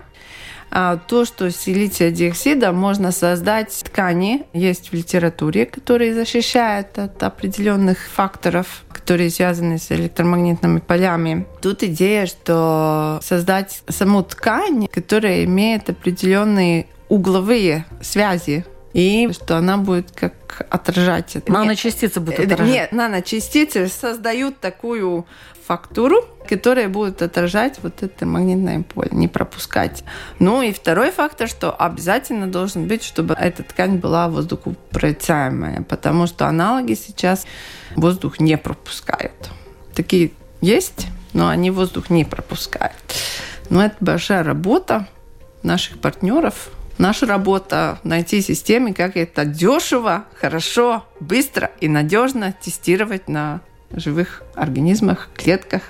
А 0.75 0.97
то, 0.97 1.27
что 1.27 1.51
силиция 1.51 2.11
диоксида 2.11 2.73
можно 2.73 3.13
создать 3.13 3.83
ткани, 3.85 4.45
есть 4.55 4.89
в 4.91 4.95
литературе, 4.95 5.67
которые 5.67 6.15
защищают 6.15 6.99
от 6.99 7.23
определенных 7.23 7.99
факторов, 7.99 8.85
которые 8.91 9.29
связаны 9.29 9.79
с 9.79 9.93
электромагнитными 9.93 10.79
полями. 10.79 11.47
Тут 11.61 11.83
идея, 11.83 12.25
что 12.25 13.21
создать 13.23 13.83
саму 13.87 14.23
ткань, 14.23 14.87
которая 14.87 15.45
имеет 15.45 15.91
определенные 15.91 16.87
угловые 17.13 17.85
связи 18.01 18.65
и 18.95 19.31
что 19.33 19.59
она 19.59 19.77
будет 19.77 20.11
как 20.13 20.67
отражать 20.71 21.37
это. 21.37 21.53
Наночастицы 21.53 22.21
будут 22.21 22.41
э, 22.41 22.45
отражать? 22.45 22.67
Нет, 22.67 22.93
наночастицы 22.93 23.89
создают 23.89 24.61
такую 24.61 25.27
фактуру, 25.67 26.25
которая 26.49 26.89
будет 26.89 27.21
отражать 27.21 27.81
вот 27.83 28.03
это 28.03 28.25
магнитное 28.25 28.83
поле, 28.83 29.11
не 29.13 29.29
пропускать. 29.29 30.05
Ну 30.39 30.63
и 30.63 30.73
второй 30.73 31.11
фактор, 31.11 31.49
что 31.49 31.71
обязательно 31.71 32.47
должен 32.47 32.87
быть, 32.87 33.05
чтобы 33.05 33.35
эта 33.35 33.63
ткань 33.63 33.99
была 33.99 34.29
воздухопроницаемая, 34.31 35.83
потому 35.83 36.27
что 36.27 36.47
аналоги 36.47 36.95
сейчас 36.95 37.45
воздух 37.95 38.41
не 38.41 38.57
пропускают. 38.57 39.51
Такие 39.95 40.33
есть, 40.63 41.09
но 41.35 41.49
они 41.49 41.71
воздух 41.71 42.09
не 42.09 42.25
пропускают. 42.25 42.97
Но 43.69 43.85
это 43.85 43.97
большая 44.01 44.43
работа 44.43 45.09
наших 45.63 45.99
партнеров, 45.99 46.71
Наша 46.99 47.27
работа– 47.27 47.99
найти 48.05 48.43
системы, 48.43 48.93
как 48.93 49.17
это 49.17 49.45
дешево, 49.45 50.25
хорошо, 50.39 51.05
быстро 51.21 51.71
и 51.81 51.89
надежно 51.89 52.53
тестировать 52.53 53.29
на 53.29 53.61
живых 53.91 54.43
организмах, 54.55 55.31
клетках, 55.35 55.83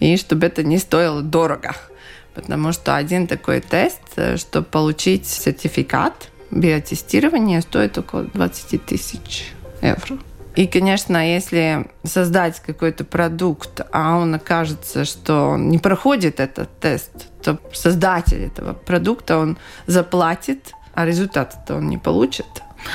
и 0.00 0.16
чтобы 0.16 0.46
это 0.46 0.62
не 0.62 0.78
стоило 0.78 1.22
дорого. 1.22 1.74
Потому 2.34 2.72
что 2.72 2.96
один 2.96 3.26
такой 3.26 3.60
тест, 3.60 4.00
э, 4.16 4.36
чтобы 4.36 4.66
получить 4.66 5.26
сертификат 5.26 6.30
биотестирования, 6.50 7.60
стоит 7.60 7.96
около 7.96 8.24
20 8.24 8.84
тысяч 8.84 9.52
евро. 9.80 10.18
И, 10.56 10.66
конечно, 10.66 11.18
если 11.18 11.86
создать 12.02 12.60
какой-то 12.60 13.04
продукт, 13.04 13.82
а 13.92 14.16
он 14.16 14.34
окажется, 14.34 15.04
что 15.04 15.50
он 15.50 15.68
не 15.68 15.78
проходит 15.78 16.40
этот 16.40 16.80
тест, 16.80 17.10
то 17.42 17.58
создатель 17.74 18.42
этого 18.44 18.72
продукта, 18.72 19.36
он 19.36 19.58
заплатит, 19.86 20.72
а 20.94 21.04
результата-то 21.04 21.76
он 21.76 21.88
не 21.88 21.98
получит 21.98 22.46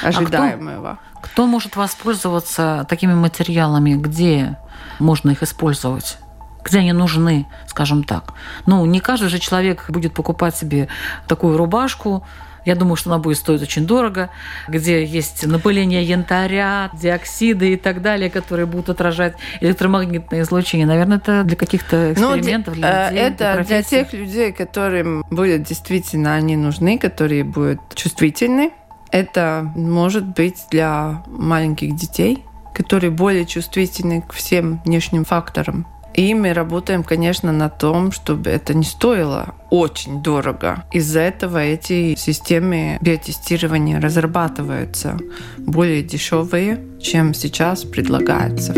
ожидаемого. 0.03 0.97
А 1.13 1.17
кто, 1.19 1.27
кто 1.27 1.45
может 1.45 1.75
воспользоваться 1.75 2.87
такими 2.89 3.13
материалами? 3.13 3.93
Где 3.93 4.57
можно 4.99 5.29
их 5.29 5.43
использовать? 5.43 6.17
где 6.63 6.77
они 6.77 6.93
нужны, 6.93 7.47
скажем 7.65 8.03
так. 8.03 8.33
Ну, 8.67 8.85
не 8.85 8.99
каждый 8.99 9.29
же 9.29 9.39
человек 9.39 9.89
будет 9.89 10.13
покупать 10.13 10.55
себе 10.55 10.89
такую 11.27 11.57
рубашку, 11.57 12.23
я 12.65 12.75
думаю, 12.75 12.95
что 12.95 13.09
она 13.09 13.19
будет 13.19 13.37
стоить 13.37 13.61
очень 13.61 13.85
дорого, 13.85 14.29
где 14.67 15.03
есть 15.03 15.45
напыление 15.45 16.03
янтаря, 16.03 16.89
диоксиды 16.93 17.73
и 17.73 17.77
так 17.77 18.01
далее, 18.01 18.29
которые 18.29 18.65
будут 18.65 18.89
отражать 18.89 19.35
электромагнитное 19.61 20.41
излучение. 20.41 20.85
Наверное, 20.87 21.17
это 21.17 21.43
для 21.43 21.55
каких-то 21.55 22.13
ну, 22.17 22.37
экспериментов, 22.37 22.75
для, 22.75 23.09
для 23.09 23.09
людей. 23.09 23.23
Это 23.23 23.53
для, 23.55 23.63
для 23.63 23.83
тех 23.83 24.13
людей, 24.13 24.51
которым 24.51 25.25
будет 25.29 25.63
действительно 25.63 26.35
они 26.35 26.55
нужны, 26.55 26.97
которые 26.97 27.43
будут 27.43 27.79
чувствительны. 27.95 28.71
Это 29.11 29.69
может 29.75 30.25
быть 30.25 30.65
для 30.69 31.23
маленьких 31.27 31.95
детей, 31.95 32.45
которые 32.73 33.11
более 33.11 33.45
чувствительны 33.45 34.21
к 34.21 34.33
всем 34.33 34.81
внешним 34.85 35.25
факторам. 35.25 35.85
И 36.13 36.33
мы 36.33 36.53
работаем, 36.53 37.03
конечно, 37.03 37.51
на 37.51 37.69
том, 37.69 38.11
чтобы 38.11 38.49
это 38.49 38.73
не 38.73 38.83
стоило 38.83 39.55
очень 39.69 40.21
дорого. 40.21 40.83
Из-за 40.91 41.21
этого 41.21 41.57
эти 41.57 42.15
системы 42.15 42.97
биотестирования 43.01 43.99
разрабатываются 43.99 45.17
более 45.57 46.03
дешевые, 46.03 46.83
чем 47.01 47.33
сейчас 47.33 47.83
предлагается. 47.83 48.73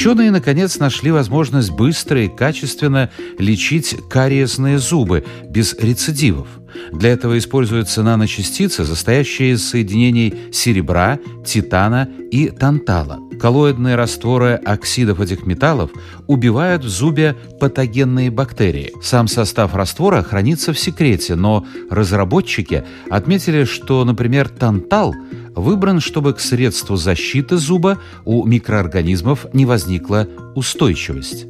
Ученые, 0.00 0.30
наконец, 0.30 0.78
нашли 0.78 1.10
возможность 1.10 1.72
быстро 1.72 2.24
и 2.24 2.28
качественно 2.28 3.10
лечить 3.38 3.96
кариесные 4.08 4.78
зубы 4.78 5.26
без 5.44 5.74
рецидивов. 5.74 6.48
Для 6.92 7.10
этого 7.10 7.38
используются 7.38 8.02
наночастицы, 8.02 8.84
состоящие 8.84 9.52
из 9.52 9.68
соединений 9.68 10.34
серебра, 10.52 11.18
титана 11.44 12.08
и 12.30 12.48
тантала. 12.48 13.18
Коллоидные 13.40 13.96
растворы 13.96 14.60
оксидов 14.64 15.20
этих 15.20 15.46
металлов 15.46 15.90
убивают 16.26 16.84
в 16.84 16.88
зубе 16.88 17.36
патогенные 17.58 18.30
бактерии. 18.30 18.92
Сам 19.02 19.28
состав 19.28 19.74
раствора 19.74 20.22
хранится 20.22 20.74
в 20.74 20.78
секрете, 20.78 21.36
но 21.36 21.64
разработчики 21.88 22.84
отметили, 23.08 23.64
что, 23.64 24.04
например, 24.04 24.48
тантал– 24.48 25.14
выбран, 25.54 26.00
чтобы 26.00 26.34
к 26.34 26.40
средству 26.40 26.96
защиты 26.96 27.56
зуба 27.56 27.98
у 28.24 28.44
микроорганизмов 28.44 29.46
не 29.52 29.66
возникла 29.66 30.28
устойчивость. 30.54 31.46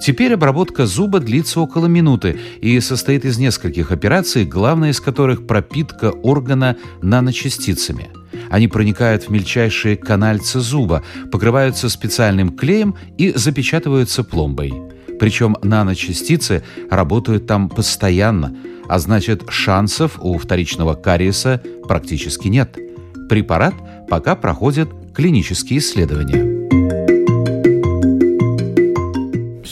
Теперь 0.00 0.34
обработка 0.34 0.86
зуба 0.86 1.20
длится 1.20 1.60
около 1.60 1.86
минуты 1.86 2.38
и 2.60 2.78
состоит 2.80 3.24
из 3.24 3.38
нескольких 3.38 3.92
операций, 3.92 4.44
главная 4.44 4.90
из 4.90 5.00
которых 5.00 5.46
пропитка 5.46 6.10
органа 6.10 6.76
наночастицами. 7.02 8.10
Они 8.50 8.68
проникают 8.68 9.24
в 9.24 9.30
мельчайшие 9.30 9.96
канальцы 9.96 10.60
зуба, 10.60 11.02
покрываются 11.30 11.88
специальным 11.88 12.50
клеем 12.50 12.94
и 13.16 13.32
запечатываются 13.34 14.24
пломбой. 14.24 14.72
Причем 15.18 15.56
наночастицы 15.62 16.64
работают 16.90 17.46
там 17.46 17.68
постоянно, 17.68 18.56
а 18.88 18.98
значит 18.98 19.44
шансов 19.48 20.18
у 20.20 20.36
вторичного 20.36 20.94
кариеса 20.94 21.62
практически 21.86 22.48
нет. 22.48 22.76
Препарат 23.28 23.74
пока 24.08 24.34
проходит 24.34 24.90
клинические 25.14 25.78
исследования. 25.78 26.51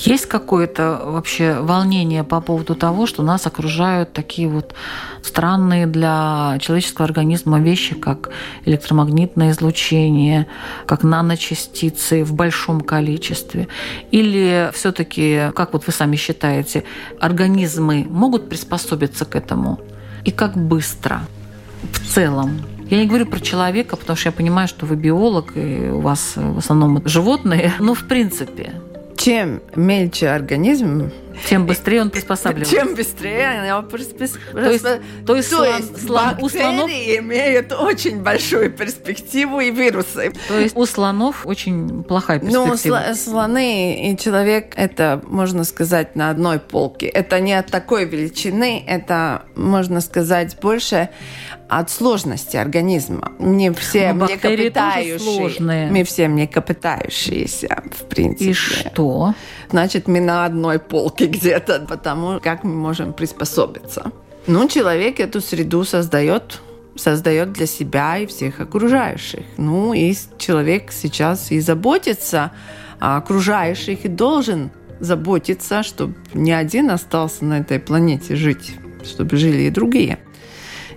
Есть 0.04 0.26
какое-то 0.26 0.98
вообще 1.04 1.60
волнение 1.60 2.24
по 2.24 2.40
поводу 2.40 2.74
того, 2.74 3.06
что 3.06 3.22
нас 3.22 3.46
окружают 3.46 4.14
такие 4.14 4.48
вот 4.48 4.74
странные 5.22 5.86
для 5.86 6.56
человеческого 6.58 7.04
организма 7.04 7.60
вещи, 7.60 7.94
как 7.94 8.30
электромагнитное 8.64 9.50
излучение, 9.50 10.46
как 10.86 11.02
наночастицы 11.02 12.24
в 12.24 12.32
большом 12.32 12.80
количестве? 12.80 13.68
Или 14.10 14.70
все-таки, 14.72 15.50
как 15.54 15.74
вот 15.74 15.86
вы 15.86 15.92
сами 15.92 16.16
считаете, 16.16 16.84
организмы 17.20 18.06
могут 18.08 18.48
приспособиться 18.48 19.26
к 19.26 19.36
этому? 19.36 19.80
И 20.24 20.30
как 20.30 20.56
быстро 20.56 21.20
в 21.92 22.06
целом? 22.08 22.62
Я 22.88 22.96
не 22.96 23.06
говорю 23.06 23.26
про 23.26 23.38
человека, 23.38 23.96
потому 23.96 24.16
что 24.16 24.30
я 24.30 24.32
понимаю, 24.32 24.66
что 24.66 24.86
вы 24.86 24.96
биолог, 24.96 25.52
и 25.56 25.90
у 25.90 26.00
вас 26.00 26.32
в 26.36 26.58
основном 26.58 27.06
животные. 27.06 27.74
Но 27.78 27.92
в 27.92 28.04
принципе, 28.08 28.72
чем 29.20 29.60
мельче 29.76 30.30
организм, 30.30 31.10
тем 31.48 31.66
быстрее 31.66 32.02
он 32.02 32.10
приспосабливается. 32.10 32.74
Чем 32.74 32.94
быстрее 32.94 33.74
он 33.74 33.88
приспосабливается. 33.88 34.52
То 34.52 34.70
есть, 34.70 35.26
то 35.26 35.36
есть, 35.36 35.52
есть 35.52 36.06
слон, 36.06 36.36
у 36.40 36.48
слонов 36.48 36.90
имеют 36.90 37.72
очень 37.72 38.22
большую 38.22 38.70
перспективу 38.70 39.60
и 39.60 39.70
вирусы. 39.70 40.32
То 40.48 40.58
есть 40.58 40.76
у 40.76 40.86
слонов 40.86 41.46
очень 41.46 42.04
плохая 42.04 42.40
ну, 42.42 42.66
перспектива. 42.66 43.04
Ну, 43.08 43.14
слоны 43.14 44.10
и 44.10 44.16
человек 44.16 44.72
это 44.76 45.22
можно 45.26 45.64
сказать 45.64 46.16
на 46.16 46.30
одной 46.30 46.58
полке. 46.58 47.06
Это 47.06 47.40
не 47.40 47.54
от 47.54 47.66
такой 47.66 48.04
величины, 48.04 48.84
это 48.86 49.42
можно 49.54 50.00
сказать 50.00 50.58
больше 50.60 51.10
от 51.70 51.88
сложности 51.88 52.56
организма. 52.56 53.32
Не 53.38 53.72
все 53.72 54.12
Но 54.12 54.26
млекопитающие. 54.26 55.88
Мы 55.90 56.02
все 56.02 56.28
млекопитающиеся, 56.28 57.84
в 57.92 58.06
принципе. 58.06 58.50
И 58.50 58.52
что? 58.52 59.34
Значит, 59.70 60.08
мы 60.08 60.20
на 60.20 60.44
одной 60.44 60.78
полке 60.78 61.26
где-то, 61.26 61.86
потому 61.88 62.40
как 62.40 62.64
мы 62.64 62.74
можем 62.74 63.12
приспособиться. 63.12 64.12
Ну, 64.46 64.68
человек 64.68 65.20
эту 65.20 65.40
среду 65.40 65.84
создает 65.84 66.60
создает 66.96 67.52
для 67.52 67.66
себя 67.66 68.18
и 68.18 68.26
всех 68.26 68.60
окружающих. 68.60 69.44
Ну, 69.56 69.94
и 69.94 70.14
человек 70.38 70.92
сейчас 70.92 71.50
и 71.50 71.60
заботится 71.60 72.52
о 72.98 73.16
окружающих 73.16 74.04
и 74.04 74.08
должен 74.08 74.70
заботиться, 74.98 75.82
чтобы 75.82 76.14
не 76.34 76.52
один 76.52 76.90
остался 76.90 77.44
на 77.44 77.60
этой 77.60 77.78
планете 77.78 78.36
жить, 78.36 78.74
чтобы 79.04 79.36
жили 79.36 79.62
и 79.62 79.70
другие. 79.70 80.18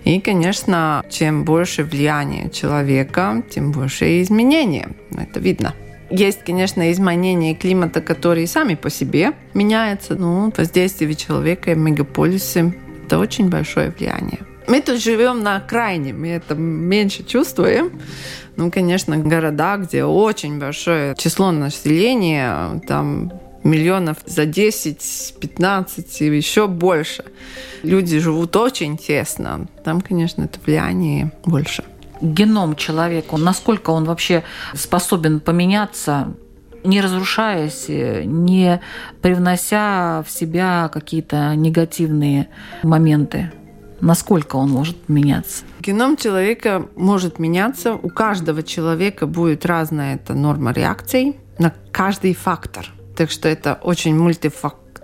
И, 0.04 0.20
конечно, 0.20 1.02
чем 1.08 1.44
больше 1.44 1.84
влияния 1.84 2.50
человека, 2.50 3.42
тем 3.50 3.72
больше 3.72 4.20
изменения. 4.20 4.90
Это 5.16 5.40
видно. 5.40 5.74
Есть, 6.16 6.44
конечно, 6.44 6.92
изменения 6.92 7.56
климата, 7.56 8.00
которые 8.00 8.46
сами 8.46 8.76
по 8.76 8.88
себе 8.88 9.32
меняются. 9.52 10.14
Ну, 10.14 10.52
воздействие 10.56 11.12
человека 11.16 11.72
и 11.72 11.74
мегаполисы– 11.74 12.72
это 13.06 13.18
очень 13.18 13.48
большое 13.48 13.90
влияние. 13.90 14.38
Мы 14.68 14.80
тут 14.80 15.02
живем 15.02 15.42
на 15.42 15.56
окраине, 15.56 16.12
мы 16.12 16.28
это 16.28 16.54
меньше 16.54 17.24
чувствуем. 17.24 18.00
Ну, 18.54 18.70
конечно, 18.70 19.16
города, 19.16 19.76
где 19.76 20.04
очень 20.04 20.60
большое 20.60 21.16
число 21.16 21.50
населения, 21.50 22.80
там 22.86 23.32
миллионов 23.64 24.18
за 24.24 24.46
10, 24.46 25.34
15 25.40 26.22
и 26.22 26.26
еще 26.26 26.68
больше. 26.68 27.24
Люди 27.82 28.20
живут 28.20 28.54
очень 28.54 28.96
тесно. 28.96 29.66
Там, 29.82 30.00
конечно, 30.00 30.44
это 30.44 30.60
влияние 30.64 31.32
больше. 31.44 31.82
Геном 32.20 32.76
человека, 32.76 33.36
насколько 33.36 33.90
он 33.90 34.04
вообще 34.04 34.44
способен 34.74 35.40
поменяться, 35.40 36.34
не 36.84 37.00
разрушаясь, 37.00 37.86
не 37.88 38.80
привнося 39.22 40.22
в 40.26 40.30
себя 40.30 40.90
какие-то 40.92 41.54
негативные 41.54 42.48
моменты? 42.82 43.52
Насколько 44.00 44.56
он 44.56 44.70
может 44.70 45.08
меняться? 45.08 45.64
Геном 45.80 46.16
человека 46.16 46.86
может 46.96 47.38
меняться. 47.38 47.94
У 47.94 48.10
каждого 48.10 48.62
человека 48.62 49.26
будет 49.26 49.64
разная 49.64 50.16
эта 50.16 50.34
норма 50.34 50.72
реакций 50.72 51.36
на 51.58 51.72
каждый 51.92 52.34
фактор– 52.34 52.86
так 53.14 53.30
что 53.30 53.48
это 53.48 53.78
очень 53.82 54.16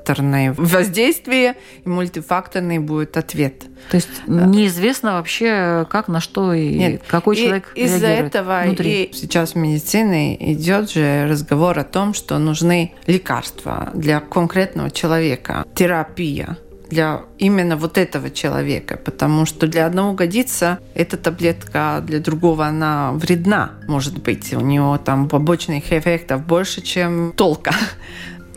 мультифакторное 0.00 0.54
воздействие, 0.56 1.56
и 1.84 1.88
мультифакторный 1.88 2.78
будет 2.78 3.16
ответ. 3.16 3.64
То 3.90 3.96
есть 3.96 4.08
неизвестно 4.26 5.12
вообще, 5.12 5.86
как, 5.90 6.08
на 6.08 6.20
что 6.20 6.52
и 6.52 6.74
Нет. 6.74 7.02
какой 7.06 7.36
и 7.36 7.44
человек 7.44 7.72
Из-за 7.74 8.06
этого 8.06 8.62
внутри. 8.64 9.04
и 9.04 9.14
сейчас 9.14 9.52
в 9.52 9.56
медицине 9.56 10.52
идет 10.52 10.90
же 10.90 11.26
разговор 11.28 11.78
о 11.78 11.84
том, 11.84 12.14
что 12.14 12.38
нужны 12.38 12.92
лекарства 13.06 13.90
для 13.94 14.20
конкретного 14.20 14.90
человека, 14.90 15.64
терапия 15.74 16.56
для 16.90 17.22
именно 17.38 17.76
вот 17.76 17.96
этого 17.98 18.30
человека, 18.30 18.96
потому 18.96 19.46
что 19.46 19.68
для 19.68 19.86
одного 19.86 20.12
годится 20.12 20.80
эта 20.94 21.16
таблетка, 21.16 21.96
а 21.96 22.00
для 22.00 22.18
другого 22.18 22.66
она 22.66 23.12
вредна, 23.12 23.70
может 23.86 24.20
быть. 24.20 24.52
У 24.52 24.60
него 24.60 24.98
там 24.98 25.28
побочных 25.28 25.92
эффектов 25.92 26.44
больше, 26.44 26.82
чем 26.82 27.32
толка. 27.36 27.72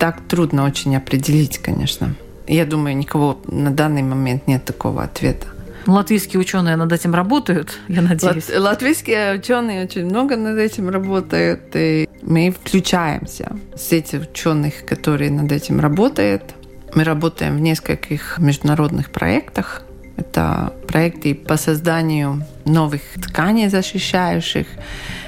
Так 0.03 0.19
трудно 0.27 0.65
очень 0.65 0.97
определить, 0.97 1.59
конечно. 1.59 2.13
Я 2.45 2.65
думаю, 2.65 2.97
никого 2.97 3.39
на 3.47 3.71
данный 3.71 4.01
момент 4.01 4.47
нет 4.47 4.65
такого 4.65 5.01
ответа. 5.01 5.47
Латвийские 5.87 6.41
ученые 6.41 6.75
над 6.75 6.91
этим 6.91 7.15
работают, 7.15 7.79
я 7.87 8.01
надеюсь. 8.01 8.49
Лат, 8.49 8.59
латвийские 8.59 9.35
ученые 9.35 9.85
очень 9.85 10.03
много 10.03 10.35
над 10.35 10.57
этим 10.57 10.89
работают, 10.89 11.73
и 11.75 12.09
мы 12.21 12.51
включаемся 12.51 13.53
в 13.73 13.79
сети 13.79 14.17
ученых, 14.17 14.85
которые 14.85 15.31
над 15.31 15.49
этим 15.53 15.79
работают. 15.79 16.53
Мы 16.93 17.05
работаем 17.05 17.55
в 17.55 17.61
нескольких 17.61 18.39
международных 18.39 19.09
проектах. 19.09 19.83
Это 20.17 20.73
проекты 20.85 21.33
по 21.33 21.55
созданию 21.55 22.45
новых 22.65 23.03
тканей 23.21 23.69
защищающих. 23.69 24.67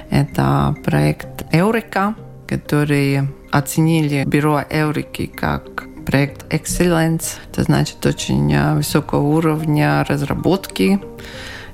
Это 0.10 0.76
проект 0.84 1.46
Эурика, 1.54 2.16
который 2.46 3.22
оценили 3.58 4.26
бюро 4.26 4.62
Эурики 4.70 5.28
как 5.28 5.86
проект 6.06 6.52
Excellence. 6.54 7.38
Это 7.50 7.64
значит 7.64 8.06
очень 8.06 8.54
э, 8.54 8.76
высокого 8.76 9.22
уровня 9.22 10.04
разработки, 10.04 11.00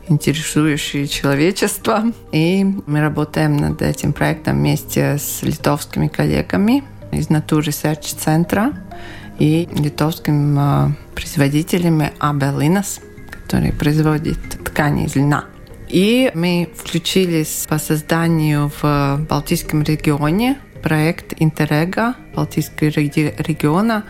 интересующие 0.07 1.07
человечество. 1.07 2.03
И 2.31 2.65
мы 2.85 3.01
работаем 3.01 3.57
над 3.57 3.81
этим 3.81 4.13
проектом 4.13 4.57
вместе 4.57 5.17
с 5.17 5.41
литовскими 5.41 6.07
коллегами 6.07 6.83
из 7.11 7.27
Nature 7.27 7.61
Research 7.61 8.15
центра 8.17 8.73
и 9.39 9.67
литовским 9.73 10.57
а, 10.59 10.91
производителями 11.15 12.11
Абелинас, 12.19 13.01
который 13.31 13.73
производит 13.73 14.37
ткани 14.63 15.05
из 15.05 15.15
льна. 15.15 15.45
И 15.89 16.31
мы 16.35 16.69
включились 16.75 17.65
по 17.67 17.79
созданию 17.79 18.71
в 18.81 19.25
Балтийском 19.27 19.81
регионе 19.83 20.57
проект 20.81 21.33
Интерега 21.37 22.15
Балтийского 22.35 22.89
региона 22.89 24.03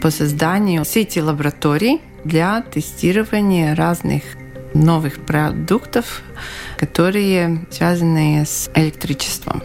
по 0.00 0.10
созданию 0.10 0.84
сети 0.84 1.20
лабораторий 1.20 2.00
для 2.24 2.62
тестирования 2.62 3.74
разных 3.74 4.22
новых 4.74 5.24
продуктов, 5.24 6.22
которые 6.76 7.66
связаны 7.70 8.44
с 8.44 8.70
электричеством. 8.74 9.62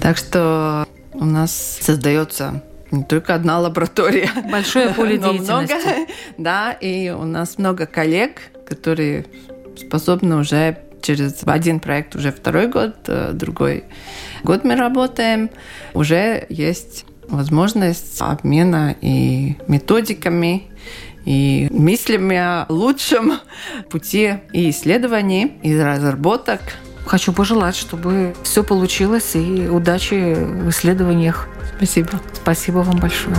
Так 0.00 0.16
что 0.16 0.86
у 1.12 1.24
нас 1.24 1.78
создается 1.80 2.62
не 2.90 3.04
только 3.04 3.34
одна 3.34 3.58
лаборатория. 3.58 4.30
Большое 4.50 4.88
поле 4.94 5.16
деятельности. 5.18 5.72
Много, 5.72 6.12
да, 6.38 6.72
и 6.72 7.10
у 7.10 7.24
нас 7.24 7.58
много 7.58 7.86
коллег, 7.86 8.42
которые 8.66 9.26
способны 9.76 10.36
уже 10.36 10.78
через 11.00 11.42
один 11.44 11.80
проект 11.80 12.14
уже 12.14 12.30
второй 12.30 12.68
год, 12.68 12.94
э, 13.08 13.32
другой 13.32 13.84
год 14.44 14.64
мы 14.64 14.76
работаем. 14.76 15.50
Уже 15.94 16.46
есть 16.48 17.04
возможность 17.28 18.20
обмена 18.20 18.94
и 19.00 19.56
методиками, 19.68 20.64
и 21.24 21.68
мыслями 21.70 22.36
о 22.36 22.66
лучшем 22.68 23.34
пути 23.90 24.34
и 24.52 24.70
исследований, 24.70 25.58
и 25.62 25.78
разработок 25.78 26.60
хочу 27.06 27.32
пожелать, 27.32 27.76
чтобы 27.76 28.34
все 28.42 28.62
получилось 28.62 29.34
и 29.34 29.68
удачи 29.68 30.34
в 30.34 30.70
исследованиях. 30.70 31.48
Спасибо. 31.76 32.20
Спасибо 32.34 32.78
вам 32.78 32.98
большое. 32.98 33.36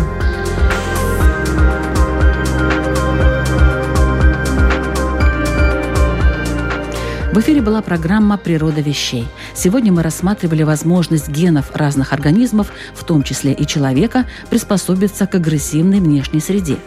В 7.34 7.40
эфире 7.40 7.62
была 7.62 7.82
программа 7.82 8.38
«Природа 8.38 8.82
вещей». 8.82 9.28
Сегодня 9.56 9.92
мы 9.92 10.02
рассматривали 10.02 10.64
возможность 10.64 11.30
генов 11.30 11.72
разных 11.76 12.12
организмов, 12.12 12.72
в 12.96 13.04
том 13.04 13.24
числе 13.24 13.54
и 13.54 13.68
человека, 13.68 14.26
приспособиться 14.50 15.28
к 15.28 15.36
агрессивной 15.36 16.00
внешней 16.00 16.40
среде. 16.40 16.78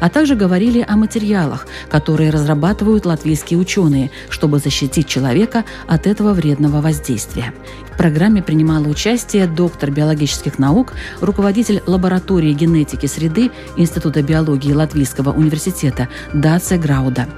А 0.00 0.08
также 0.08 0.34
говорили 0.34 0.84
о 0.86 0.96
материалах, 0.96 1.66
которые 1.90 2.30
разрабатывают 2.30 3.06
латвийские 3.06 3.58
ученые, 3.58 4.10
чтобы 4.30 4.58
защитить 4.58 5.06
человека 5.06 5.64
от 5.86 6.06
этого 6.06 6.32
вредного 6.32 6.80
воздействия. 6.80 7.52
В 7.92 7.96
программе 7.96 8.42
принимала 8.42 8.86
участие 8.88 9.46
доктор 9.46 9.90
биологических 9.90 10.58
наук, 10.58 10.94
руководитель 11.20 11.82
лаборатории 11.86 12.52
генетики 12.52 13.06
среды 13.06 13.50
Института 13.76 14.22
биологии 14.22 14.72
Латвийского 14.72 15.30
университета 15.32 16.08
Даце 16.32 16.78
Грауда. 16.78 17.28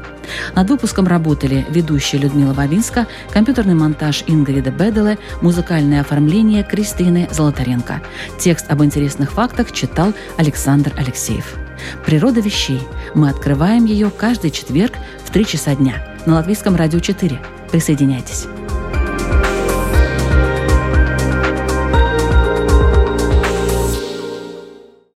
Над 0.54 0.68
выпуском 0.70 1.06
работали 1.06 1.66
ведущая 1.70 2.18
Людмила 2.18 2.52
Вавинска, 2.52 3.06
компьютерный 3.32 3.74
монтаж 3.74 4.24
Ингрида 4.26 4.70
Беделе, 4.70 5.18
музыкальное 5.42 6.00
оформление 6.00 6.64
Кристины 6.64 7.28
Золотаренко. 7.30 8.02
Текст 8.38 8.70
об 8.70 8.82
интересных 8.82 9.32
фактах 9.32 9.72
читал 9.72 10.12
Александр 10.36 10.92
Алексеев. 10.96 11.54
«Природа 12.04 12.40
вещей». 12.40 12.80
Мы 13.14 13.28
открываем 13.28 13.84
ее 13.84 14.10
каждый 14.10 14.50
четверг 14.50 14.94
в 15.24 15.30
3 15.30 15.46
часа 15.46 15.74
дня 15.74 15.94
на 16.26 16.34
Латвийском 16.34 16.76
радио 16.76 17.00
4. 17.00 17.40
Присоединяйтесь. 17.70 18.46